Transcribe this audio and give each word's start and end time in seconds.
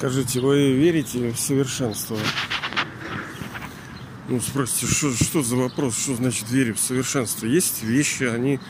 Скажите, 0.00 0.40
вы 0.40 0.72
верите 0.72 1.30
в 1.30 1.38
совершенство? 1.38 2.16
Ну, 4.30 4.40
спросите, 4.40 4.86
что, 4.86 5.12
что 5.12 5.42
за 5.42 5.56
вопрос, 5.56 5.94
что 5.94 6.14
значит 6.14 6.50
верю 6.50 6.74
в 6.74 6.80
совершенство? 6.80 7.44
Есть 7.44 7.82
вещи, 7.82 8.22
они, 8.22 8.60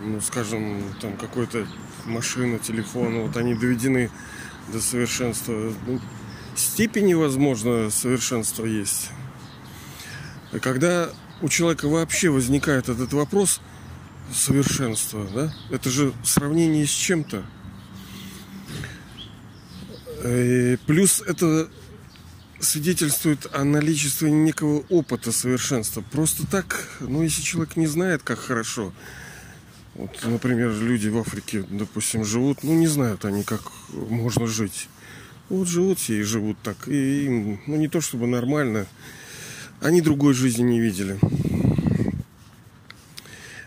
ну, 0.00 0.22
скажем, 0.22 0.82
там 1.02 1.18
какой-то 1.18 1.66
машина, 2.06 2.58
телефон, 2.58 3.26
вот 3.26 3.36
они 3.36 3.54
доведены 3.54 4.10
до 4.72 4.80
совершенства. 4.80 5.52
Ну, 5.86 6.00
степени, 6.56 7.12
возможно, 7.12 7.90
совершенства 7.90 8.64
есть. 8.64 9.10
А 10.50 10.60
когда 10.60 11.10
у 11.42 11.50
человека 11.50 11.88
вообще 11.88 12.30
возникает 12.30 12.88
этот 12.88 13.12
вопрос 13.12 13.60
совершенства, 14.32 15.26
да, 15.34 15.54
это 15.68 15.90
же 15.90 16.14
сравнение 16.24 16.86
с 16.86 16.90
чем-то. 16.90 17.44
И 20.24 20.78
плюс 20.86 21.20
это 21.20 21.68
свидетельствует 22.58 23.46
о 23.52 23.64
наличии 23.64 24.24
некого 24.28 24.84
опыта 24.88 25.32
совершенства. 25.32 26.02
Просто 26.12 26.46
так, 26.46 26.88
ну, 27.00 27.22
если 27.22 27.42
человек 27.42 27.76
не 27.76 27.86
знает, 27.86 28.22
как 28.22 28.38
хорошо, 28.38 28.92
вот, 29.94 30.10
например, 30.24 30.72
люди 30.72 31.08
в 31.08 31.18
Африке, 31.18 31.64
допустим, 31.68 32.24
живут, 32.24 32.62
ну, 32.62 32.74
не 32.74 32.86
знают 32.86 33.24
они, 33.24 33.44
как 33.44 33.60
можно 33.92 34.46
жить. 34.46 34.88
Вот 35.50 35.68
живут 35.68 35.98
все 35.98 36.20
и 36.20 36.22
живут 36.22 36.56
так. 36.62 36.88
И 36.88 37.26
им, 37.26 37.60
ну, 37.66 37.76
не 37.76 37.88
то 37.88 38.00
чтобы 38.00 38.26
нормально, 38.26 38.86
они 39.80 40.00
другой 40.00 40.32
жизни 40.32 40.62
не 40.62 40.80
видели. 40.80 41.18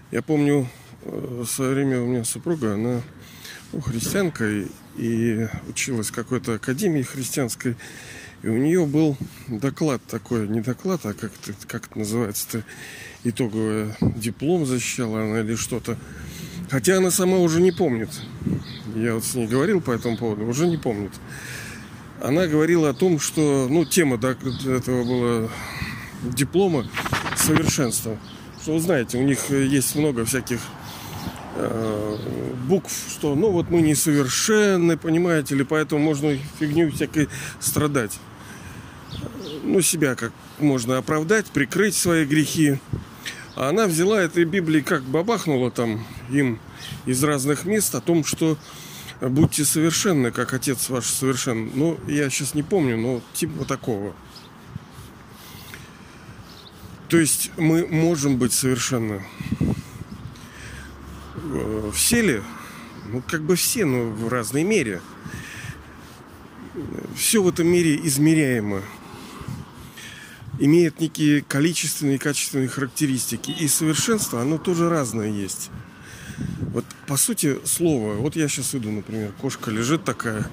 Я 0.10 0.24
помню, 0.24 0.68
э, 1.04 1.44
в 1.44 1.46
свое 1.46 1.76
время 1.76 2.02
у 2.02 2.08
меня 2.08 2.24
супруга, 2.24 2.74
она 2.74 3.02
ну, 3.74 3.82
христианка 3.82 4.50
и, 4.50 4.68
и 4.98 5.48
училась 5.70 6.10
в 6.10 6.14
какой-то 6.14 6.56
академии 6.56 7.02
христианской. 7.04 7.76
И 8.44 8.48
у 8.50 8.58
нее 8.58 8.86
был 8.86 9.18
доклад 9.48 10.02
такой, 10.08 10.48
не 10.48 10.62
доклад, 10.62 11.06
а 11.06 11.14
как 11.14 11.32
как 11.68 11.88
это 11.88 12.00
называется-то, 12.00 12.64
итоговый 13.24 13.94
диплом 14.00 14.66
защищала 14.66 15.24
она 15.24 15.40
или 15.40 15.56
что-то. 15.56 15.98
Хотя 16.70 16.98
она 16.98 17.12
сама 17.12 17.38
уже 17.38 17.62
не 17.62 17.72
помнит. 17.72 18.10
Я 18.96 19.16
вот 19.16 19.24
с 19.24 19.36
ней 19.36 19.48
говорил 19.48 19.82
по 19.82 19.92
этому 19.92 20.18
поводу, 20.18 20.46
уже 20.46 20.68
не 20.68 20.78
помнит. 20.78 21.12
Она 22.22 22.48
говорила 22.48 22.90
о 22.90 22.94
том, 22.94 23.20
что, 23.20 23.68
ну, 23.70 23.86
тема 23.86 24.16
этого 24.18 25.04
была 25.04 25.50
диплома 26.24 26.90
совершенства. 27.36 28.18
Что 28.62 28.74
вы 28.74 28.80
знаете, 28.80 29.18
у 29.18 29.24
них 29.24 29.50
есть 29.50 29.96
много 29.96 30.26
всяких 30.26 30.60
букв, 32.68 32.92
что 33.10 33.36
ну 33.36 33.52
вот 33.52 33.70
мы 33.70 33.82
несовершенны, 33.82 34.98
понимаете 34.98 35.56
ли, 35.56 35.64
поэтому 35.64 36.02
можно 36.02 36.38
фигню 36.60 36.92
всякой 36.92 37.30
страдать. 37.60 38.20
Ну, 39.64 39.82
себя 39.82 40.16
как 40.16 40.32
можно 40.60 40.98
оправдать, 40.98 41.48
прикрыть 41.48 41.96
свои 41.96 42.26
грехи. 42.26 42.80
А 43.56 43.70
она 43.70 43.88
взяла 43.88 44.22
этой 44.22 44.46
Библии, 44.46 44.82
как 44.82 45.04
бабахнула 45.04 45.72
там 45.72 46.06
им 46.30 46.60
из 47.06 47.24
разных 47.24 47.66
мест 47.66 47.96
о 47.96 48.02
том, 48.02 48.24
что 48.24 48.58
будьте 49.20 49.66
совершенны, 49.66 50.32
как 50.32 50.54
Отец 50.54 50.90
ваш 50.90 51.06
совершен. 51.06 51.72
Ну, 51.74 51.98
я 52.08 52.30
сейчас 52.30 52.54
не 52.54 52.64
помню, 52.64 52.98
но 52.98 53.22
типа 53.34 53.66
такого. 53.66 54.14
То 57.10 57.18
есть 57.18 57.52
мы 57.58 57.88
можем 57.88 58.38
быть 58.38 58.54
совершенно 58.54 59.14
э, 59.14 59.47
все 61.92 62.22
ли? 62.22 62.42
Ну, 63.12 63.22
как 63.26 63.42
бы 63.42 63.56
все, 63.56 63.86
но 63.86 64.10
в 64.10 64.28
разной 64.28 64.64
мере. 64.64 65.02
Все 67.16 67.42
в 67.42 67.48
этом 67.48 67.68
мире 67.68 68.00
измеряемо. 68.04 68.82
Имеет 70.60 71.00
некие 71.00 71.42
количественные 71.42 72.16
и 72.16 72.20
качественные 72.20 72.68
характеристики. 72.68 73.52
И 73.52 73.68
совершенство, 73.68 74.42
оно 74.42 74.58
тоже 74.58 74.90
разное 74.90 75.30
есть. 75.30 75.70
Вот 76.74 76.86
по 77.08 77.18
сути 77.18 77.58
слова, 77.66 78.14
вот 78.16 78.36
я 78.36 78.48
сейчас 78.48 78.76
иду, 78.76 78.92
например, 78.92 79.32
кошка 79.42 79.72
лежит 79.72 80.04
такая, 80.04 80.48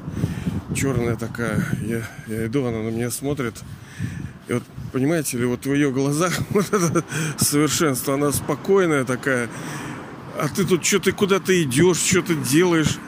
черная 0.74 1.16
такая, 1.16 1.66
я, 1.82 2.08
я 2.26 2.46
иду, 2.46 2.64
она 2.64 2.78
на 2.82 2.88
меня 2.88 3.10
смотрит. 3.10 3.54
И 4.48 4.54
вот 4.54 4.62
Понимаете 4.94 5.38
ли, 5.38 5.44
вот 5.44 5.66
в 5.66 5.74
ее 5.74 5.90
глазах 5.90 6.38
вот 6.50 6.72
это 6.72 7.02
совершенство, 7.36 8.14
она 8.14 8.30
спокойная 8.30 9.04
такая. 9.04 9.50
А 10.36 10.48
ты 10.48 10.64
тут 10.64 10.84
что-то 10.84 11.12
куда-то 11.12 11.62
идешь, 11.62 11.98
что-то 11.98 12.34
делаешь. 12.34 12.98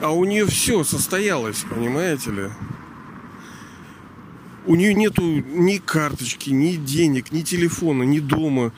А 0.00 0.12
у 0.12 0.24
нее 0.24 0.46
все 0.46 0.82
состоялось, 0.82 1.64
понимаете 1.68 2.30
ли? 2.30 2.48
У 4.66 4.74
нее 4.74 4.94
нету 4.94 5.22
ни 5.22 5.76
карточки, 5.76 6.50
ни 6.50 6.76
денег, 6.76 7.32
ни 7.32 7.42
телефона, 7.42 8.02
ни 8.04 8.18
дома, 8.18 8.72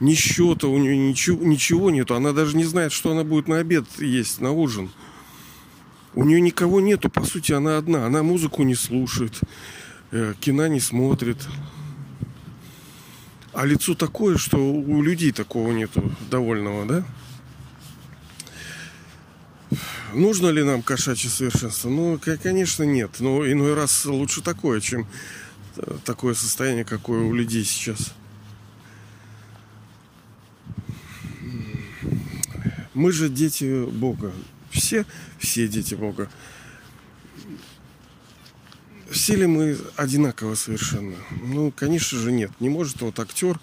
ни 0.00 0.14
счета, 0.14 0.68
у 0.68 0.76
нее 0.76 0.96
ничего, 0.96 1.42
ничего 1.42 1.90
нету. 1.90 2.14
Она 2.14 2.32
даже 2.32 2.56
не 2.56 2.64
знает, 2.64 2.92
что 2.92 3.12
она 3.12 3.24
будет 3.24 3.48
на 3.48 3.58
обед 3.58 3.84
есть, 3.98 4.40
на 4.40 4.52
ужин. 4.52 4.90
У 6.14 6.24
нее 6.24 6.40
никого 6.40 6.80
нету, 6.80 7.08
по 7.08 7.24
сути, 7.24 7.52
она 7.52 7.78
одна. 7.78 8.04
Она 8.04 8.22
музыку 8.22 8.62
не 8.62 8.74
слушает, 8.74 9.40
э, 10.10 10.34
кино 10.38 10.66
не 10.66 10.80
смотрит. 10.80 11.38
А 13.54 13.64
лицо 13.64 13.94
такое, 13.94 14.36
что 14.36 14.58
у 14.58 15.02
людей 15.02 15.32
такого 15.32 15.72
нету 15.72 16.02
довольного, 16.30 16.84
да? 16.86 17.04
Нужно 20.14 20.48
ли 20.48 20.62
нам 20.62 20.82
кошачье 20.82 21.30
совершенство? 21.30 21.88
Ну, 21.88 22.18
конечно, 22.42 22.82
нет. 22.84 23.20
Но 23.20 23.50
иной 23.50 23.74
раз 23.74 24.04
лучше 24.04 24.42
такое, 24.42 24.80
чем 24.80 25.06
э, 25.76 25.98
такое 26.04 26.34
состояние, 26.34 26.84
какое 26.84 27.20
у 27.20 27.32
людей 27.32 27.64
сейчас. 27.64 28.14
Мы 32.94 33.12
же 33.12 33.28
дети 33.28 33.84
Бога. 33.86 34.32
Все, 34.70 35.04
все 35.38 35.68
дети 35.68 35.94
Бога 35.94 36.28
все 39.12 39.36
ли 39.36 39.46
мы 39.46 39.78
одинаково 39.96 40.54
совершенно? 40.54 41.16
Ну, 41.42 41.70
конечно 41.70 42.18
же, 42.18 42.32
нет. 42.32 42.50
Не 42.60 42.68
может 42.68 43.00
вот 43.02 43.20
актер, 43.20 43.60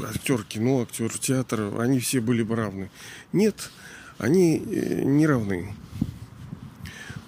актер 0.00 0.42
кино, 0.44 0.82
актер 0.82 1.10
театра, 1.18 1.80
они 1.80 2.00
все 2.00 2.20
были 2.20 2.42
бы 2.42 2.56
равны. 2.56 2.90
Нет, 3.32 3.70
они 4.18 4.58
э, 4.58 5.02
не 5.02 5.26
равны. 5.26 5.74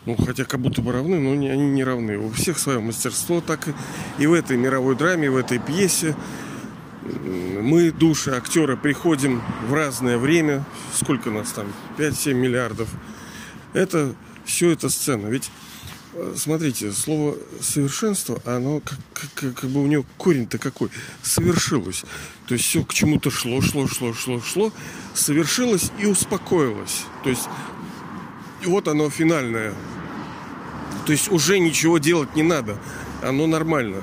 Ну, 0.06 0.16
хотя 0.16 0.44
как 0.44 0.60
будто 0.60 0.82
бы 0.82 0.92
равны, 0.92 1.18
но 1.18 1.32
они 1.32 1.48
не 1.48 1.82
равны. 1.82 2.16
У 2.16 2.30
всех 2.30 2.58
свое 2.58 2.78
мастерство, 2.78 3.40
так 3.40 3.68
и 4.18 4.26
в 4.26 4.32
этой 4.32 4.56
мировой 4.56 4.94
драме, 4.94 5.30
в 5.30 5.36
этой 5.36 5.58
пьесе. 5.58 6.14
Мы, 7.02 7.90
души 7.90 8.30
актера, 8.30 8.76
приходим 8.76 9.42
в 9.68 9.74
разное 9.74 10.18
время. 10.18 10.64
Сколько 10.94 11.30
нас 11.30 11.50
там? 11.50 11.72
5-7 11.98 12.34
миллиардов. 12.34 12.88
Это 13.72 14.14
все 14.44 14.70
это 14.70 14.88
сцена. 14.88 15.26
Ведь 15.26 15.50
смотрите, 16.36 16.92
слово 16.92 17.36
совершенство, 17.60 18.40
оно 18.44 18.80
как, 18.80 18.98
как, 19.34 19.54
как 19.54 19.70
бы 19.70 19.82
у 19.82 19.86
него 19.86 20.04
корень-то 20.16 20.58
какой? 20.58 20.90
Совершилось. 21.22 22.04
То 22.46 22.54
есть 22.54 22.66
все 22.66 22.84
к 22.84 22.92
чему-то 22.92 23.30
шло, 23.30 23.60
шло, 23.60 23.86
шло, 23.86 24.12
шло, 24.14 24.40
шло, 24.40 24.72
совершилось 25.14 25.90
и 26.00 26.06
успокоилось. 26.06 27.04
То 27.24 27.30
есть 27.30 27.48
вот 28.64 28.88
оно 28.88 29.10
финальное. 29.10 29.74
То 31.06 31.12
есть 31.12 31.30
уже 31.30 31.58
ничего 31.58 31.98
делать 31.98 32.34
не 32.34 32.42
надо. 32.42 32.78
Оно 33.22 33.46
нормально. 33.46 34.02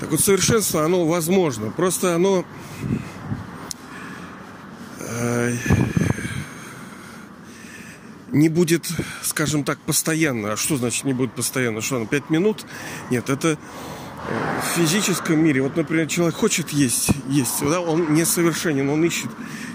Так 0.00 0.10
вот, 0.10 0.20
совершенство, 0.20 0.84
оно 0.84 1.06
возможно. 1.06 1.70
Просто 1.70 2.14
оно 2.14 2.44
не 8.32 8.48
будет, 8.48 8.88
скажем 9.22 9.64
так, 9.64 9.78
постоянно. 9.80 10.52
А 10.52 10.56
что 10.56 10.76
значит 10.76 11.04
не 11.04 11.12
будет 11.12 11.32
постоянно? 11.34 11.80
Что, 11.80 11.98
на 11.98 12.06
5 12.06 12.30
минут? 12.30 12.64
Нет, 13.10 13.30
это 13.30 13.58
э, 14.28 14.60
в 14.60 14.78
физическом 14.78 15.38
мире. 15.38 15.62
Вот, 15.62 15.76
например, 15.76 16.06
человек 16.08 16.34
хочет 16.34 16.70
есть, 16.70 17.10
есть, 17.28 17.60
да, 17.60 17.80
он 17.80 18.14
несовершенен, 18.14 18.88
он 18.88 19.04
ищет, 19.04 19.30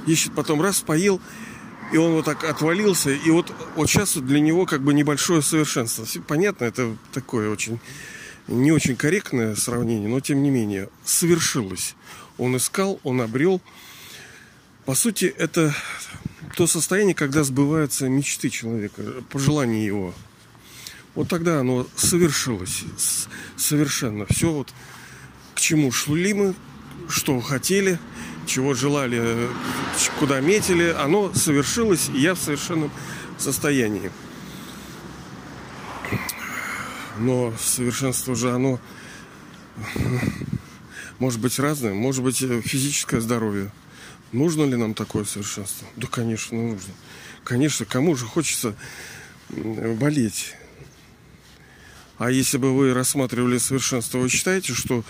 ищет, 0.08 0.34
потом 0.34 0.62
раз 0.62 0.82
поел, 0.82 1.22
и 1.94 1.98
он 1.98 2.14
вот 2.14 2.26
так 2.26 2.44
отвалился, 2.44 3.12
и 3.12 3.30
вот, 3.30 3.54
вот 3.76 3.90
сейчас 3.90 4.18
для 4.18 4.42
него 4.42 4.66
как 4.66 4.82
бы 4.82 4.94
небольшое 4.94 5.42
совершенство. 5.42 6.06
Понятно, 6.28 6.66
это 6.66 6.98
такое 7.14 7.50
очень 7.50 7.80
не 8.48 8.72
очень 8.72 8.96
корректное 8.96 9.56
сравнение, 9.56 10.08
но 10.08 10.20
тем 10.20 10.42
не 10.42 10.50
менее 10.50 10.90
совершилось. 11.04 11.96
Он 12.38 12.56
искал, 12.56 13.00
он 13.04 13.22
обрел. 13.22 13.62
По 14.86 14.96
сути, 14.96 15.26
это 15.26 15.76
то 16.58 16.66
состояние, 16.66 17.14
когда 17.14 17.44
сбываются 17.44 18.10
мечты 18.10 18.50
человека, 18.50 19.04
пожелания 19.30 19.86
его. 19.86 20.12
Вот 21.14 21.30
тогда 21.30 21.60
оно 21.60 21.86
совершилось 21.96 22.84
совершенно. 23.56 24.26
Все 24.26 24.52
вот 24.52 24.74
к 25.54 25.60
чему 25.60 25.92
шли 25.92 26.34
мы, 26.34 26.56
что 27.10 27.40
хотели, 27.42 28.00
чего 28.48 28.74
желали, 28.74 29.50
куда 30.18 30.40
метили, 30.40 30.96
оно 30.98 31.32
совершилось, 31.36 32.10
и 32.12 32.22
я 32.22 32.34
в 32.34 32.40
совершенном 32.40 32.90
состоянии. 33.38 34.12
Но 37.20 37.54
совершенство 37.60 38.36
же 38.36 38.52
оно 38.52 38.80
может 41.20 41.40
быть 41.40 41.60
разное. 41.60 41.94
Может 41.94 42.24
быть 42.24 42.42
э, 42.42 42.62
физическое 42.62 43.22
здоровье. 43.22 43.72
Нужно 44.32 44.64
ли 44.66 44.76
нам 44.76 44.94
такое 44.94 45.24
совершенство? 45.26 45.88
Да, 45.96 46.08
конечно, 46.08 46.58
нужно. 46.58 46.94
Конечно, 47.44 47.86
кому 47.86 48.16
же 48.16 48.26
хочется 48.26 48.76
болеть? 49.50 50.56
А 52.18 52.32
если 52.32 52.58
бы 52.58 52.76
вы 52.76 52.94
рассматривали 52.94 53.58
совершенство, 53.58 54.18
вы 54.18 54.30
считаете, 54.30 54.74
что 54.74 55.04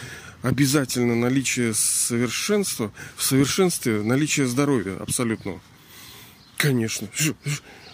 обязательно 0.43 1.15
наличие 1.15 1.73
совершенства, 1.73 2.91
в 3.15 3.23
совершенстве 3.23 4.01
наличие 4.03 4.45
здоровья 4.45 4.97
абсолютного? 4.97 5.59
Конечно. 6.57 7.07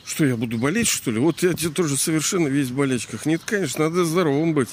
Что, 0.04 0.26
я 0.26 0.36
буду 0.36 0.58
болеть, 0.58 0.88
что 0.88 1.12
ли? 1.12 1.20
Вот 1.20 1.44
я 1.44 1.54
тебе 1.54 1.70
тоже 1.70 1.96
совершенно 1.96 2.48
весь 2.50 2.68
в 2.68 2.76
болячках. 2.76 3.26
Нет, 3.26 3.42
конечно, 3.46 3.86
надо 3.86 4.04
здоровым 4.04 4.54
быть. 4.54 4.70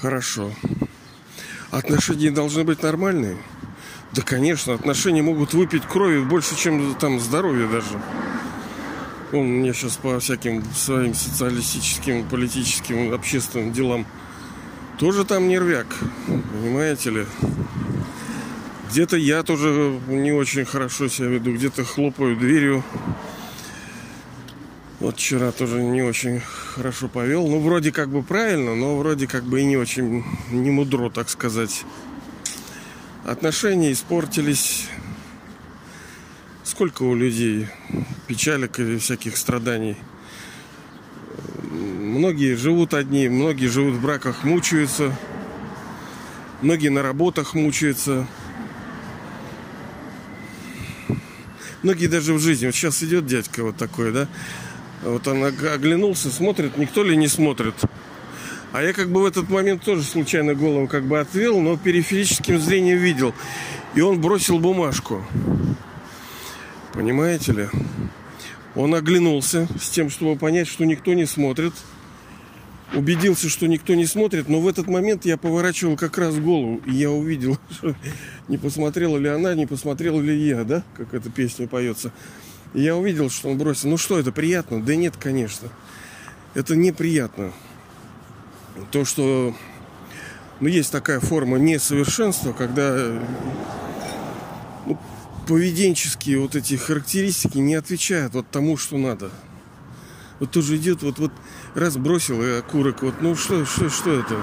Хорошо. 0.00 0.52
Отношения 1.70 2.32
должны 2.32 2.64
быть 2.64 2.82
нормальные? 2.82 3.38
Да, 4.14 4.22
конечно, 4.22 4.74
отношения 4.74 5.22
могут 5.22 5.54
выпить 5.54 5.84
крови 5.84 6.20
больше, 6.20 6.56
чем 6.56 6.94
там 6.96 7.18
здоровье 7.18 7.66
даже. 7.66 8.00
Он 9.32 9.46
мне 9.46 9.72
сейчас 9.72 9.96
по 9.96 10.18
всяким 10.20 10.62
своим 10.74 11.14
социалистическим, 11.14 12.28
политическим, 12.28 13.14
общественным 13.14 13.72
делам 13.72 14.06
тоже 14.98 15.24
там 15.24 15.48
нервяк, 15.48 15.86
понимаете 16.26 17.10
ли. 17.10 17.26
Где-то 18.90 19.16
я 19.16 19.42
тоже 19.42 19.98
не 20.06 20.32
очень 20.32 20.64
хорошо 20.64 21.08
себя 21.08 21.28
веду, 21.28 21.54
где-то 21.54 21.82
хлопаю 21.82 22.36
дверью. 22.36 22.84
Вот 25.00 25.16
вчера 25.16 25.50
тоже 25.50 25.82
не 25.82 26.02
очень 26.02 26.40
хорошо 26.74 27.08
повел. 27.08 27.48
Ну, 27.48 27.58
вроде 27.58 27.90
как 27.90 28.10
бы 28.10 28.22
правильно, 28.22 28.76
но 28.76 28.96
вроде 28.96 29.26
как 29.26 29.42
бы 29.42 29.62
и 29.62 29.64
не 29.64 29.76
очень, 29.76 30.24
не 30.52 30.70
мудро, 30.70 31.10
так 31.10 31.28
сказать. 31.30 31.84
Отношения 33.24 33.92
испортились. 33.92 34.88
Сколько 36.64 37.04
у 37.04 37.14
людей 37.14 37.68
печалек 38.26 38.80
и 38.80 38.98
всяких 38.98 39.36
страданий. 39.36 39.96
Многие 41.70 42.56
живут 42.56 42.94
одни, 42.94 43.28
многие 43.28 43.66
живут 43.66 43.94
в 43.94 44.02
браках, 44.02 44.42
мучаются. 44.42 45.16
Многие 46.62 46.88
на 46.88 47.02
работах 47.02 47.54
мучаются. 47.54 48.26
Многие 51.84 52.08
даже 52.08 52.34
в 52.34 52.40
жизни. 52.40 52.66
Вот 52.66 52.74
сейчас 52.74 53.02
идет 53.04 53.26
дядька 53.26 53.62
вот 53.62 53.76
такой, 53.76 54.12
да? 54.12 54.26
Вот 55.02 55.28
он 55.28 55.44
оглянулся, 55.44 56.30
смотрит, 56.30 56.76
никто 56.76 57.04
ли 57.04 57.16
не 57.16 57.28
смотрит. 57.28 57.74
А 58.72 58.82
я 58.82 58.94
как 58.94 59.10
бы 59.10 59.20
в 59.20 59.26
этот 59.26 59.50
момент 59.50 59.82
тоже 59.82 60.02
случайно 60.02 60.54
голову 60.54 60.88
как 60.88 61.04
бы 61.04 61.20
отвел, 61.20 61.60
но 61.60 61.76
периферическим 61.76 62.58
зрением 62.58 62.98
видел. 62.98 63.34
И 63.94 64.00
он 64.00 64.18
бросил 64.18 64.58
бумажку. 64.58 65.22
Понимаете 66.94 67.52
ли? 67.52 67.68
Он 68.74 68.94
оглянулся 68.94 69.68
с 69.78 69.90
тем, 69.90 70.08
чтобы 70.08 70.38
понять, 70.38 70.68
что 70.68 70.86
никто 70.86 71.12
не 71.12 71.26
смотрит. 71.26 71.74
Убедился, 72.94 73.50
что 73.50 73.66
никто 73.66 73.94
не 73.94 74.06
смотрит, 74.06 74.48
но 74.48 74.60
в 74.60 74.68
этот 74.68 74.86
момент 74.86 75.24
я 75.26 75.36
поворачивал 75.36 75.96
как 75.96 76.18
раз 76.18 76.38
голову, 76.38 76.82
и 76.86 76.92
я 76.92 77.10
увидел, 77.10 77.58
что 77.70 77.94
не 78.48 78.58
посмотрела 78.58 79.16
ли 79.16 79.28
она, 79.28 79.54
не 79.54 79.66
посмотрела 79.66 80.20
ли 80.20 80.38
я, 80.38 80.64
да, 80.64 80.82
как 80.96 81.12
эта 81.12 81.30
песня 81.30 81.66
поется. 81.66 82.12
И 82.72 82.82
я 82.82 82.96
увидел, 82.96 83.28
что 83.28 83.50
он 83.50 83.58
бросил. 83.58 83.90
Ну 83.90 83.98
что, 83.98 84.18
это 84.18 84.32
приятно? 84.32 84.82
Да 84.82 84.94
нет, 84.94 85.14
конечно. 85.18 85.68
Это 86.54 86.74
неприятно. 86.74 87.52
То, 88.90 89.04
что 89.04 89.54
ну, 90.60 90.68
есть 90.68 90.92
такая 90.92 91.20
форма 91.20 91.58
несовершенства, 91.58 92.52
когда 92.52 93.20
ну, 94.86 94.98
поведенческие 95.46 96.38
вот 96.38 96.54
эти 96.54 96.76
характеристики 96.76 97.58
не 97.58 97.74
отвечают 97.74 98.34
вот 98.34 98.46
тому, 98.50 98.76
что 98.76 98.96
надо. 98.96 99.30
Вот 100.38 100.50
тоже 100.50 100.76
идет, 100.76 101.02
вот, 101.02 101.18
вот 101.18 101.32
раз 101.74 101.96
бросил 101.96 102.42
и 102.42 102.58
окурок, 102.58 103.02
вот, 103.02 103.14
ну 103.20 103.34
что, 103.34 103.64
что, 103.64 103.88
что 103.90 104.12
это? 104.12 104.36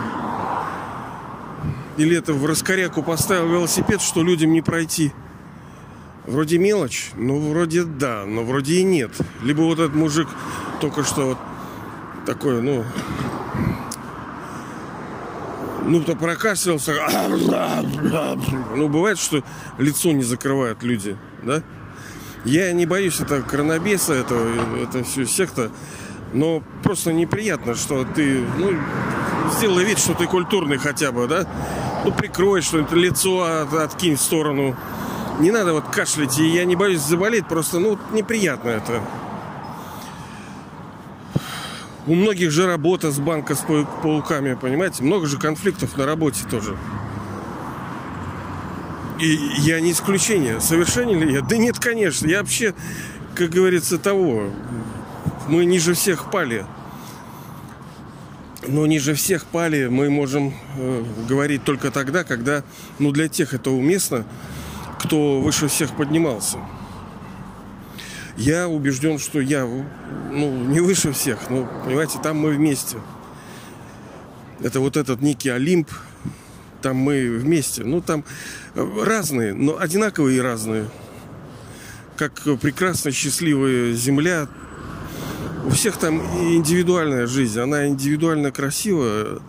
Или 1.97 2.17
это 2.17 2.33
в 2.33 2.45
раскоряку 2.45 3.03
поставил 3.03 3.49
велосипед, 3.49 4.01
что 4.01 4.23
людям 4.23 4.53
не 4.53 4.61
пройти? 4.61 5.11
Вроде 6.25 6.57
мелочь, 6.57 7.11
ну 7.15 7.39
вроде 7.49 7.83
да, 7.83 8.25
но 8.25 8.43
вроде 8.43 8.75
и 8.75 8.83
нет. 8.83 9.11
Либо 9.41 9.61
вот 9.61 9.79
этот 9.79 9.95
мужик 9.95 10.27
только 10.79 11.03
что 11.03 11.27
вот 11.27 11.37
такой, 12.25 12.61
ну, 12.61 12.85
ну, 15.89 16.01
то 16.01 16.15
прокашлялся. 16.15 16.93
Ну, 18.75 18.87
бывает, 18.87 19.17
что 19.19 19.43
лицо 19.77 20.11
не 20.11 20.23
закрывают 20.23 20.83
люди, 20.83 21.17
да? 21.43 21.63
Я 22.45 22.71
не 22.71 22.85
боюсь 22.85 23.19
это 23.19 23.41
коронабеса, 23.41 24.13
это, 24.13 24.35
это 24.81 25.03
все 25.03 25.25
секта, 25.25 25.71
но 26.33 26.63
просто 26.83 27.11
неприятно, 27.11 27.75
что 27.75 28.05
ты, 28.05 28.45
ну, 28.57 28.73
сделай 29.57 29.83
вид, 29.83 29.99
что 29.99 30.13
ты 30.13 30.25
культурный 30.25 30.77
хотя 30.77 31.11
бы, 31.11 31.27
да? 31.27 31.45
Ну, 32.05 32.13
прикрой 32.13 32.61
что-нибудь, 32.61 32.93
лицо 32.93 33.41
от, 33.41 33.73
откинь 33.73 34.15
в 34.15 34.21
сторону 34.21 34.77
не 35.39 35.51
надо 35.51 35.73
вот 35.73 35.85
кашлять, 35.89 36.37
и 36.39 36.47
я 36.47 36.65
не 36.65 36.75
боюсь 36.75 37.01
заболеть, 37.01 37.47
просто, 37.47 37.79
ну, 37.79 37.97
неприятно 38.11 38.69
это. 38.69 39.01
У 42.09 42.15
многих 42.15 42.49
же 42.49 42.65
работа 42.65 43.11
с 43.11 43.19
банка 43.19 43.53
с 43.53 43.59
пауками, 43.59 44.55
понимаете? 44.59 45.03
Много 45.03 45.27
же 45.27 45.37
конфликтов 45.37 45.95
на 45.95 46.07
работе 46.07 46.43
тоже. 46.49 46.75
И 49.19 49.39
я 49.59 49.79
не 49.79 49.91
исключение. 49.91 50.59
Совершенен 50.59 51.21
ли 51.21 51.33
я? 51.33 51.41
Да 51.41 51.55
нет, 51.55 51.77
конечно. 51.77 52.25
Я 52.25 52.39
вообще, 52.39 52.73
как 53.35 53.51
говорится, 53.51 53.99
того. 53.99 54.49
Мы 55.47 55.65
ниже 55.65 55.93
всех 55.93 56.31
пали. 56.31 56.65
Но 58.67 58.87
ниже 58.87 59.13
всех 59.13 59.45
пали 59.45 59.85
мы 59.85 60.09
можем 60.09 60.55
э, 60.77 61.03
говорить 61.27 61.63
только 61.63 61.91
тогда, 61.91 62.23
когда, 62.23 62.63
ну, 62.97 63.11
для 63.11 63.27
тех 63.27 63.53
это 63.53 63.69
уместно, 63.69 64.25
кто 64.97 65.41
выше 65.41 65.67
всех 65.67 65.95
поднимался. 65.95 66.57
Я 68.39 68.69
убежден, 68.69 69.19
что 69.19 69.41
я 69.41 69.65
ну, 69.65 70.63
не 70.63 70.79
выше 70.79 71.11
всех, 71.11 71.49
но, 71.49 71.69
понимаете, 71.83 72.19
там 72.23 72.37
мы 72.37 72.51
вместе. 72.51 72.95
Это 74.61 74.79
вот 74.79 74.95
этот 74.95 75.21
некий 75.21 75.49
Олимп, 75.49 75.89
там 76.81 76.95
мы 76.95 77.29
вместе. 77.29 77.83
Ну, 77.83 77.99
там 77.99 78.23
разные, 78.75 79.53
но 79.53 79.77
одинаковые 79.77 80.37
и 80.37 80.39
разные. 80.39 80.85
Как 82.15 82.41
прекрасная, 82.61 83.11
счастливая 83.11 83.91
земля. 83.91 84.47
У 85.65 85.71
всех 85.71 85.97
там 85.97 86.21
индивидуальная 86.55 87.27
жизнь. 87.27 87.59
Она 87.59 87.87
индивидуально 87.89 88.53
красивая, 88.53 89.39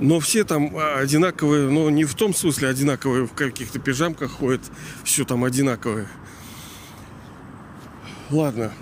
но 0.00 0.20
все 0.20 0.44
там 0.44 0.74
одинаковые, 0.96 1.68
но 1.68 1.90
не 1.90 2.06
в 2.06 2.14
том 2.14 2.34
смысле 2.34 2.68
одинаковые, 2.68 3.26
в 3.26 3.34
каких-то 3.34 3.78
пижамках 3.78 4.30
ходят, 4.30 4.62
все 5.04 5.26
там 5.26 5.44
одинаковое. 5.44 6.08
Ладно. 8.30 8.72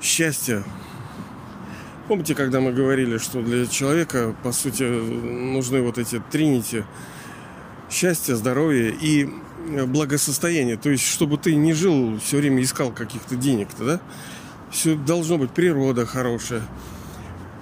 Счастье. 0.00 0.64
Помните, 2.08 2.34
когда 2.34 2.60
мы 2.60 2.72
говорили, 2.72 3.18
что 3.18 3.40
для 3.40 3.66
человека, 3.66 4.34
по 4.42 4.50
сути, 4.52 4.82
нужны 4.82 5.80
вот 5.80 5.98
эти 5.98 6.20
тринити 6.30 6.84
счастье, 7.88 8.34
здоровье 8.34 8.90
и 9.00 9.30
благосостояние. 9.86 10.76
То 10.76 10.90
есть, 10.90 11.06
чтобы 11.06 11.38
ты 11.38 11.54
не 11.54 11.72
жил, 11.72 12.18
все 12.18 12.38
время 12.38 12.62
искал 12.62 12.90
каких-то 12.90 13.36
денег-то, 13.36 13.84
да? 13.84 14.00
Все 14.70 14.96
должно 14.96 15.38
быть 15.38 15.50
природа 15.50 16.04
хорошая, 16.04 16.62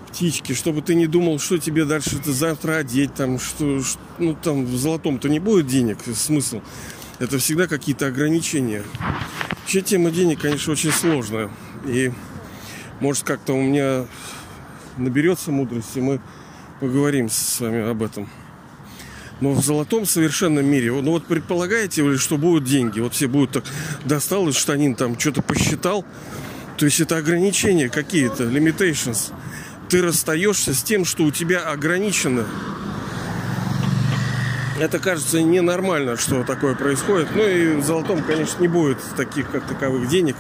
птички, 0.09 0.55
чтобы 0.55 0.81
ты 0.81 0.95
не 0.95 1.07
думал, 1.07 1.39
что 1.39 1.59
тебе 1.59 1.85
дальше 1.85 2.17
это 2.17 2.33
завтра 2.33 2.77
одеть, 2.77 3.15
там, 3.15 3.39
что 3.39 3.83
ну, 4.19 4.35
там 4.35 4.65
в 4.65 4.77
золотом-то 4.77 5.29
не 5.29 5.41
будет 5.41 5.67
денег, 5.67 5.99
смысл. 6.15 6.63
Это 7.21 7.39
всегда 7.39 7.67
какие-то 7.69 8.07
ограничения. 8.07 8.83
Вообще 9.61 9.83
тема 9.83 10.11
денег, 10.11 10.41
конечно, 10.41 10.73
очень 10.73 10.91
сложная. 10.91 11.51
И 11.87 12.11
может 12.99 13.25
как-то 13.25 13.53
у 13.53 13.63
меня 13.63 14.07
наберется 14.97 15.53
мудрости, 15.53 16.01
мы 16.01 16.21
поговорим 16.81 17.29
с 17.29 17.61
вами 17.61 17.89
об 17.89 18.03
этом. 18.03 18.29
Но 19.41 19.53
в 19.53 19.65
золотом 19.65 20.07
совершенном 20.07 20.67
мире, 20.67 20.93
ну 20.93 21.13
вот 21.13 21.27
предполагаете 21.27 22.03
вы, 22.03 22.19
что 22.19 22.37
будут 22.37 22.65
деньги, 22.65 23.01
вот 23.01 23.15
все 23.15 23.29
будут 23.29 23.53
так, 23.53 23.65
достал 24.05 24.49
из 24.49 24.57
штанин, 24.57 24.95
там 24.95 25.19
что-то 25.19 25.41
посчитал, 25.41 26.05
то 26.77 26.85
есть 26.85 27.01
это 27.01 27.17
ограничения 27.17 27.89
какие-то, 27.89 28.45
limitations 28.45 29.33
ты 29.91 30.03
расстаешься 30.03 30.73
с 30.73 30.83
тем, 30.85 31.05
что 31.05 31.25
у 31.25 31.33
тебя 31.33 31.59
ограничено. 31.61 32.47
Это 34.81 34.99
кажется 34.99 35.43
ненормально, 35.43 36.17
что 36.17 36.43
такое 36.43 36.75
происходит. 36.75 37.29
Ну 37.35 37.47
и 37.47 37.75
в 37.75 37.85
золотом, 37.85 38.23
конечно, 38.23 38.63
не 38.63 38.69
будет 38.69 38.97
таких 39.15 39.51
как 39.51 39.67
таковых 39.67 40.09
денег 40.09 40.37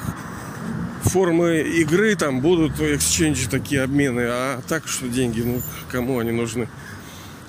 в 1.04 1.10
формы 1.10 1.58
игры 1.60 2.16
там 2.16 2.40
будут 2.40 2.80
эксченджи 2.80 3.50
такие 3.50 3.82
обмены, 3.82 4.22
а 4.28 4.62
так 4.66 4.88
что 4.88 5.08
деньги, 5.08 5.42
ну 5.42 5.60
кому 5.92 6.20
они 6.20 6.30
нужны? 6.30 6.68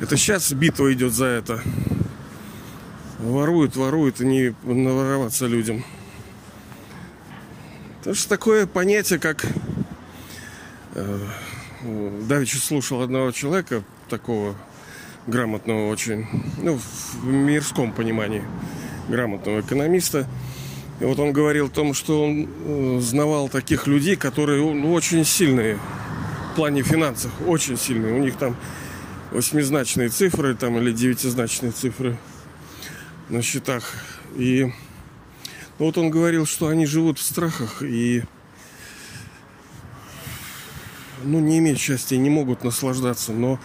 Это 0.01 0.17
сейчас 0.17 0.51
битва 0.51 0.91
идет 0.91 1.13
за 1.13 1.27
это. 1.27 1.61
Воруют, 3.19 3.77
воруют, 3.77 4.19
и 4.19 4.25
не 4.25 4.55
навороваться 4.63 5.47
людям. 5.47 5.85
Потому 7.99 8.15
что 8.17 8.27
такое 8.27 8.67
понятие, 8.67 9.19
как 9.19 9.45
э, 10.95 11.19
Давичи 12.27 12.57
слушал 12.57 13.01
одного 13.01 13.31
человека, 13.31 13.81
такого 14.09 14.57
грамотного 15.27 15.89
очень, 15.89 16.27
ну, 16.57 16.77
в 16.77 17.25
мирском 17.25 17.91
понимании, 17.91 18.43
грамотного 19.07 19.61
экономиста. 19.61 20.27
И 20.99 21.05
вот 21.05 21.19
он 21.19 21.33
говорил 21.33 21.67
о 21.67 21.69
том, 21.69 21.93
что 21.93 22.23
он 22.23 22.47
э, 22.47 22.99
знавал 23.01 23.49
таких 23.49 23.87
людей, 23.87 24.15
которые 24.15 24.63
ну, 24.63 24.93
очень 24.93 25.25
сильные 25.25 25.79
в 26.51 26.55
плане 26.55 26.83
финансов, 26.83 27.31
очень 27.47 27.77
сильные. 27.77 28.13
У 28.13 28.19
них 28.19 28.35
там 28.35 28.55
восьмизначные 29.31 30.09
цифры 30.09 30.53
там, 30.55 30.77
или 30.77 30.91
девятизначные 30.91 31.71
цифры 31.71 32.17
на 33.29 33.41
счетах. 33.41 33.95
И 34.35 34.71
ну, 35.79 35.85
вот 35.85 35.97
он 35.97 36.11
говорил, 36.11 36.45
что 36.45 36.67
они 36.67 36.85
живут 36.85 37.17
в 37.17 37.23
страхах 37.23 37.81
и 37.81 38.23
ну, 41.23 41.39
не 41.39 41.59
имеют 41.59 41.79
счастья, 41.79 42.17
не 42.17 42.29
могут 42.29 42.63
наслаждаться, 42.63 43.31
но 43.31 43.59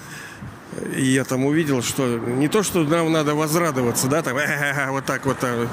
и 0.95 1.04
я 1.06 1.25
там 1.25 1.45
увидел, 1.45 1.83
что 1.83 2.18
не 2.18 2.49
то, 2.49 2.62
что 2.62 2.85
нам 2.85 3.12
надо 3.12 3.35
возрадоваться, 3.35 4.09
да, 4.09 4.23
там, 4.23 4.37
вот 4.90 5.04
так 5.04 5.26
вот. 5.26 5.38
Так. 5.38 5.68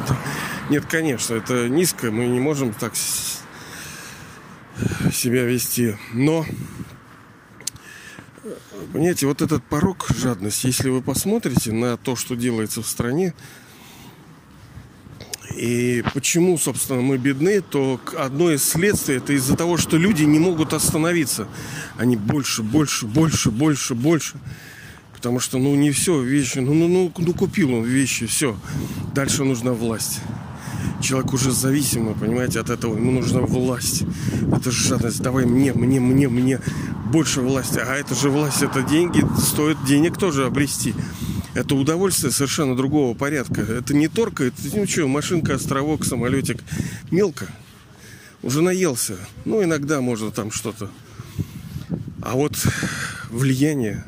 Нет, 0.70 0.86
конечно, 0.86 1.36
это 1.36 1.68
низко, 1.70 2.12
мы 2.12 2.26
не 2.28 2.40
можем 2.40 2.74
так 2.74 2.94
себя 5.12 5.44
вести. 5.44 5.96
Но, 6.14 6.46
понимаете, 8.92 9.28
вот 9.28 9.42
этот 9.42 9.64
порог 9.64 10.08
жадности, 10.10 10.68
если 10.68 10.90
вы 10.90 11.02
посмотрите 11.02 11.72
на 11.72 11.98
то, 11.98 12.16
что 12.16 12.36
делается 12.36 12.82
в 12.82 12.88
стране, 12.88 13.34
и 15.56 16.04
почему, 16.14 16.58
собственно, 16.58 17.02
мы 17.02 17.18
бедны, 17.18 17.62
то 17.62 18.00
одно 18.18 18.52
из 18.52 18.64
следствий 18.64 19.18
это 19.18 19.34
из-за 19.34 19.56
того, 19.56 19.78
что 19.78 19.98
люди 19.98 20.24
не 20.24 20.40
могут 20.40 20.74
остановиться. 20.74 21.48
Они 21.98 22.16
больше, 22.16 22.64
больше, 22.64 23.06
больше, 23.06 23.52
больше, 23.52 23.94
больше. 23.94 24.38
Потому 25.24 25.40
что, 25.40 25.58
ну, 25.58 25.74
не 25.76 25.92
все 25.92 26.22
вещи, 26.22 26.60
ну, 26.60 26.74
ну, 26.74 26.90
ну, 26.90 27.10
ну 27.18 27.34
купил 27.34 27.74
он 27.74 27.84
вещи, 27.86 28.26
все. 28.26 28.58
Дальше 29.16 29.46
нужна 29.46 29.72
власть. 29.72 30.20
Человек 31.02 31.32
уже 31.32 31.54
зависимый, 31.54 32.14
понимаете, 32.14 32.60
от 32.60 32.70
этого. 32.70 32.98
Ему 32.98 33.12
нужна 33.12 33.40
власть. 33.40 34.04
Это 34.54 34.70
жадность. 34.70 35.22
Давай 35.22 35.46
мне, 35.46 35.72
мне, 35.72 36.02
мне, 36.02 36.28
мне 36.28 36.60
больше 37.10 37.40
власти. 37.40 37.80
А 37.80 37.96
это 37.96 38.14
же 38.16 38.30
власть, 38.30 38.64
это 38.64 38.82
деньги. 38.84 39.26
Стоит 39.40 39.78
денег 39.86 40.18
тоже 40.18 40.46
обрести. 40.46 40.94
Это 41.54 41.76
удовольствие 41.76 42.34
совершенно 42.34 42.76
другого 42.76 43.16
порядка. 43.16 43.62
Это 43.62 43.94
не 43.94 44.10
торка, 44.10 44.44
это 44.44 44.58
ну 44.76 44.86
что, 44.86 45.08
машинка, 45.08 45.56
островок, 45.56 46.04
самолетик. 46.04 46.62
Мелко. 47.12 47.48
Уже 48.42 48.62
наелся. 48.62 49.16
Ну, 49.46 49.64
иногда 49.64 50.02
можно 50.02 50.32
там 50.32 50.52
что-то. 50.52 50.92
А 52.22 52.34
вот 52.34 52.58
влияние 53.30 54.04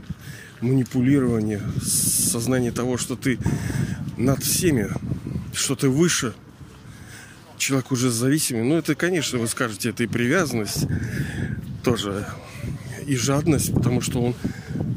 манипулирование, 0.62 1.62
сознание 1.82 2.72
того, 2.72 2.98
что 2.98 3.16
ты 3.16 3.40
над 4.18 4.44
всеми, 4.44 4.90
что 5.54 5.76
ты 5.76 5.90
выше. 5.90 6.34
Человек 7.58 7.92
уже 7.92 8.12
зависимый. 8.12 8.64
Ну, 8.64 8.78
это, 8.78 8.96
конечно, 8.96 9.40
вы 9.40 9.48
скажете, 9.48 9.90
это 9.90 10.04
и 10.04 10.08
привязанность 10.08 10.86
тоже, 11.84 12.28
и 13.06 13.16
жадность, 13.16 13.74
потому 13.74 14.02
что 14.02 14.22
он, 14.22 14.36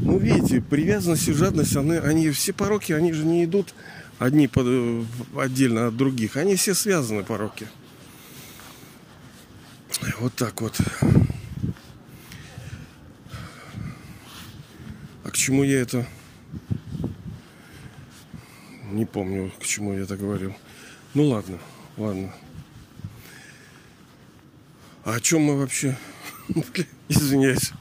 ну, 0.03 0.19
видите, 0.19 0.61
привязанность 0.61 1.29
и 1.29 1.33
жадность, 1.33 1.77
они, 1.77 1.97
они 1.97 2.31
все 2.31 2.53
пороки, 2.53 2.93
они 2.93 3.13
же 3.13 3.25
не 3.25 3.45
идут 3.45 3.75
одни 4.19 4.49
под, 4.49 5.07
отдельно 5.37 5.89
от 5.89 5.97
других. 5.97 6.37
Они 6.37 6.57
все 6.57 6.75
связаны, 6.75 7.23
пороки. 7.23 7.69
Вот 10.21 10.35
так 10.35 10.61
вот. 10.61 10.77
А 15.25 15.31
к 15.31 15.37
чему 15.49 15.65
я 15.65 15.81
это? 15.81 16.07
Не 18.91 19.07
помню, 19.07 19.51
к 19.59 19.65
чему 19.65 19.95
я 19.95 20.01
это 20.01 20.15
говорил. 20.15 20.55
Ну 21.15 21.29
ладно, 21.29 21.59
ладно. 21.97 22.35
А 25.07 25.15
о 25.15 25.21
чем 25.21 25.45
мы 25.45 25.59
вообще? 25.59 25.97
Извиняюсь. 27.09 27.73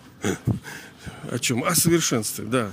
О 1.30 1.40
чем? 1.40 1.66
О 1.66 1.76
совершенстве, 1.76 2.46
да. 2.46 2.72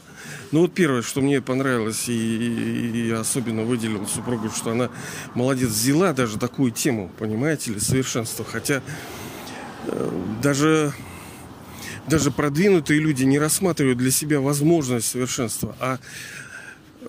Ну 0.53 0.61
вот 0.61 0.75
первое, 0.75 1.03
что 1.03 1.21
мне 1.23 1.43
понравилось, 1.43 2.09
и, 2.09 3.09
и 3.09 3.11
особенно 3.11 3.63
выделил 3.63 4.07
супругу, 4.07 4.49
что 4.51 4.71
она 4.71 4.91
молодец, 5.35 5.71
взяла 5.71 6.13
даже 6.13 6.39
такую 6.39 6.71
тему, 6.71 7.11
понимаете 7.19 7.73
ли, 7.73 7.81
совершенство. 7.81 8.45
Хотя 8.45 8.81
э, 9.89 10.37
даже 10.41 10.95
даже 12.09 12.31
продвинутые 12.31 13.01
люди 13.01 13.25
не 13.25 13.39
рассматривают 13.39 13.99
для 13.99 14.11
себя 14.11 14.41
возможность 14.41 15.07
совершенства. 15.07 15.77
А 15.81 15.99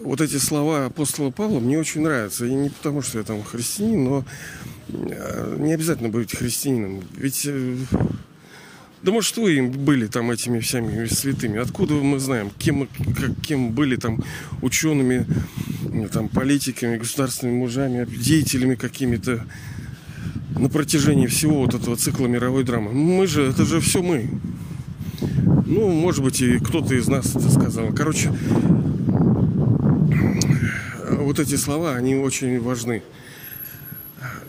вот 0.02 0.22
эти 0.22 0.38
слова 0.38 0.86
апостола 0.86 1.32
Павла 1.32 1.60
мне 1.60 1.80
очень 1.80 2.02
нравятся. 2.02 2.46
И 2.46 2.54
не 2.54 2.70
потому, 2.70 3.02
что 3.02 3.20
я 3.20 3.24
там 3.24 3.44
христианин, 3.44 4.04
но 4.04 4.26
э, 4.90 5.58
не 5.60 5.74
обязательно 5.74 6.10
быть 6.10 6.36
христианином. 6.36 7.04
Ведь 7.16 7.46
э, 7.46 7.78
да 9.06 9.12
может 9.12 9.38
вы 9.38 9.58
им 9.58 9.72
были 9.72 10.08
там 10.08 10.32
этими 10.32 10.60
всеми 10.60 11.06
святыми. 11.06 11.60
Откуда 11.60 11.94
мы 11.94 12.20
знаем, 12.20 12.52
кем, 12.58 12.88
как, 12.88 13.40
кем 13.42 13.72
были 13.72 13.98
там 13.98 14.24
учеными, 14.62 15.28
там, 16.12 16.28
политиками, 16.28 16.98
государственными 16.98 17.58
мужами, 17.58 18.06
деятелями 18.06 18.76
какими-то 18.76 19.46
на 20.58 20.70
протяжении 20.70 21.28
всего 21.28 21.62
вот 21.62 21.76
этого 21.76 21.96
цикла 21.98 22.28
мировой 22.28 22.64
драмы. 22.64 22.94
Мы 22.94 23.28
же, 23.28 23.44
это 23.44 23.66
же 23.66 23.80
все 23.80 24.02
мы. 24.02 24.28
Ну, 25.66 25.90
может 25.90 26.24
быть, 26.24 26.42
и 26.42 26.60
кто-то 26.60 26.94
из 26.94 27.08
нас 27.08 27.36
это 27.36 27.50
сказал. 27.50 27.92
Короче, 27.92 28.32
вот 31.10 31.40
эти 31.40 31.56
слова, 31.56 31.96
они 31.96 32.16
очень 32.16 32.62
важны. 32.62 33.02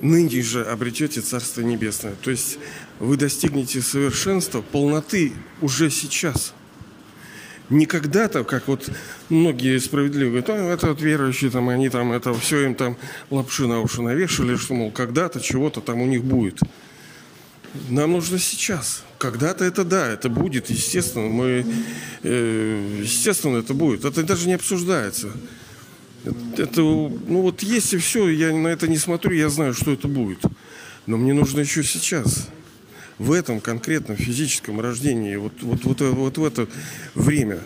Ныне 0.03 0.43
же 0.43 0.63
обретете 0.63 1.23
Царство 1.23 1.63
Небесное. 1.63 2.15
То 2.23 2.31
есть 2.31 2.59
вы 3.01 3.17
достигнете 3.17 3.81
совершенства, 3.81 4.61
полноты 4.61 5.33
уже 5.63 5.89
сейчас. 5.89 6.53
Не 7.71 7.87
когда-то, 7.87 8.45
как 8.45 8.69
вот 8.69 8.91
многие 9.31 9.79
справедливо 9.79 10.29
говорят, 10.29 10.51
а, 10.51 10.55
это 10.55 10.89
вот 10.89 11.01
верующие, 11.01 11.51
там, 11.51 11.71
они 11.71 11.89
там, 11.89 12.13
это 12.13 12.35
все 12.35 12.67
им 12.67 12.75
там 12.75 12.97
лапши 13.31 13.67
на 13.67 13.81
уши 13.81 14.03
навешали, 14.03 14.55
что, 14.57 14.75
мол, 14.75 14.91
когда-то 14.91 15.41
чего-то 15.41 15.81
там 15.81 16.03
у 16.03 16.07
них 16.07 16.23
будет. 16.23 16.61
Нам 17.89 18.13
нужно 18.13 18.39
сейчас. 18.39 19.06
Когда-то 19.19 19.65
это 19.65 19.85
да, 19.85 20.09
это 20.09 20.29
будет, 20.29 20.71
естественно. 20.71 21.29
Мы, 21.29 21.65
э, 22.23 23.01
естественно, 23.03 23.59
это 23.59 23.75
будет. 23.75 24.05
Это 24.05 24.23
даже 24.23 24.47
не 24.47 24.55
обсуждается. 24.55 25.31
Это, 26.57 26.81
ну 26.81 27.43
вот 27.43 27.63
есть 27.63 27.95
и 27.95 27.99
все, 27.99 28.29
я 28.29 28.53
на 28.53 28.69
это 28.69 28.89
не 28.89 28.99
смотрю, 28.99 29.33
я 29.33 29.49
знаю, 29.49 29.75
что 29.75 29.93
это 29.93 30.09
будет. 30.09 30.41
Но 31.07 31.17
мне 31.17 31.33
нужно 31.33 31.61
еще 31.61 31.83
сейчас. 31.85 32.49
В 33.19 33.33
этом 33.33 33.61
конкретном 33.61 34.17
физическом 34.17 34.81
рождении, 34.81 35.37
вот, 35.37 35.53
вот, 35.63 35.85
вот, 35.85 36.01
вот 36.01 36.39
в 36.39 36.45
это 36.45 36.69
время. 37.15 37.61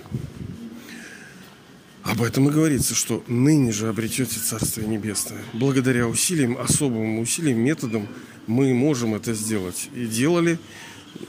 Об 2.02 2.22
этом 2.22 2.48
и 2.48 2.52
говорится, 2.52 2.94
что 2.94 3.24
ныне 3.26 3.72
же 3.72 3.88
обретете 3.88 4.38
Царствие 4.38 4.86
Небесное. 4.86 5.40
Благодаря 5.52 6.06
усилиям, 6.06 6.56
особым 6.56 7.18
усилиям, 7.18 7.58
методам 7.58 8.06
мы 8.46 8.72
можем 8.74 9.14
это 9.14 9.34
сделать. 9.34 9.88
И 9.94 10.06
делали 10.06 10.58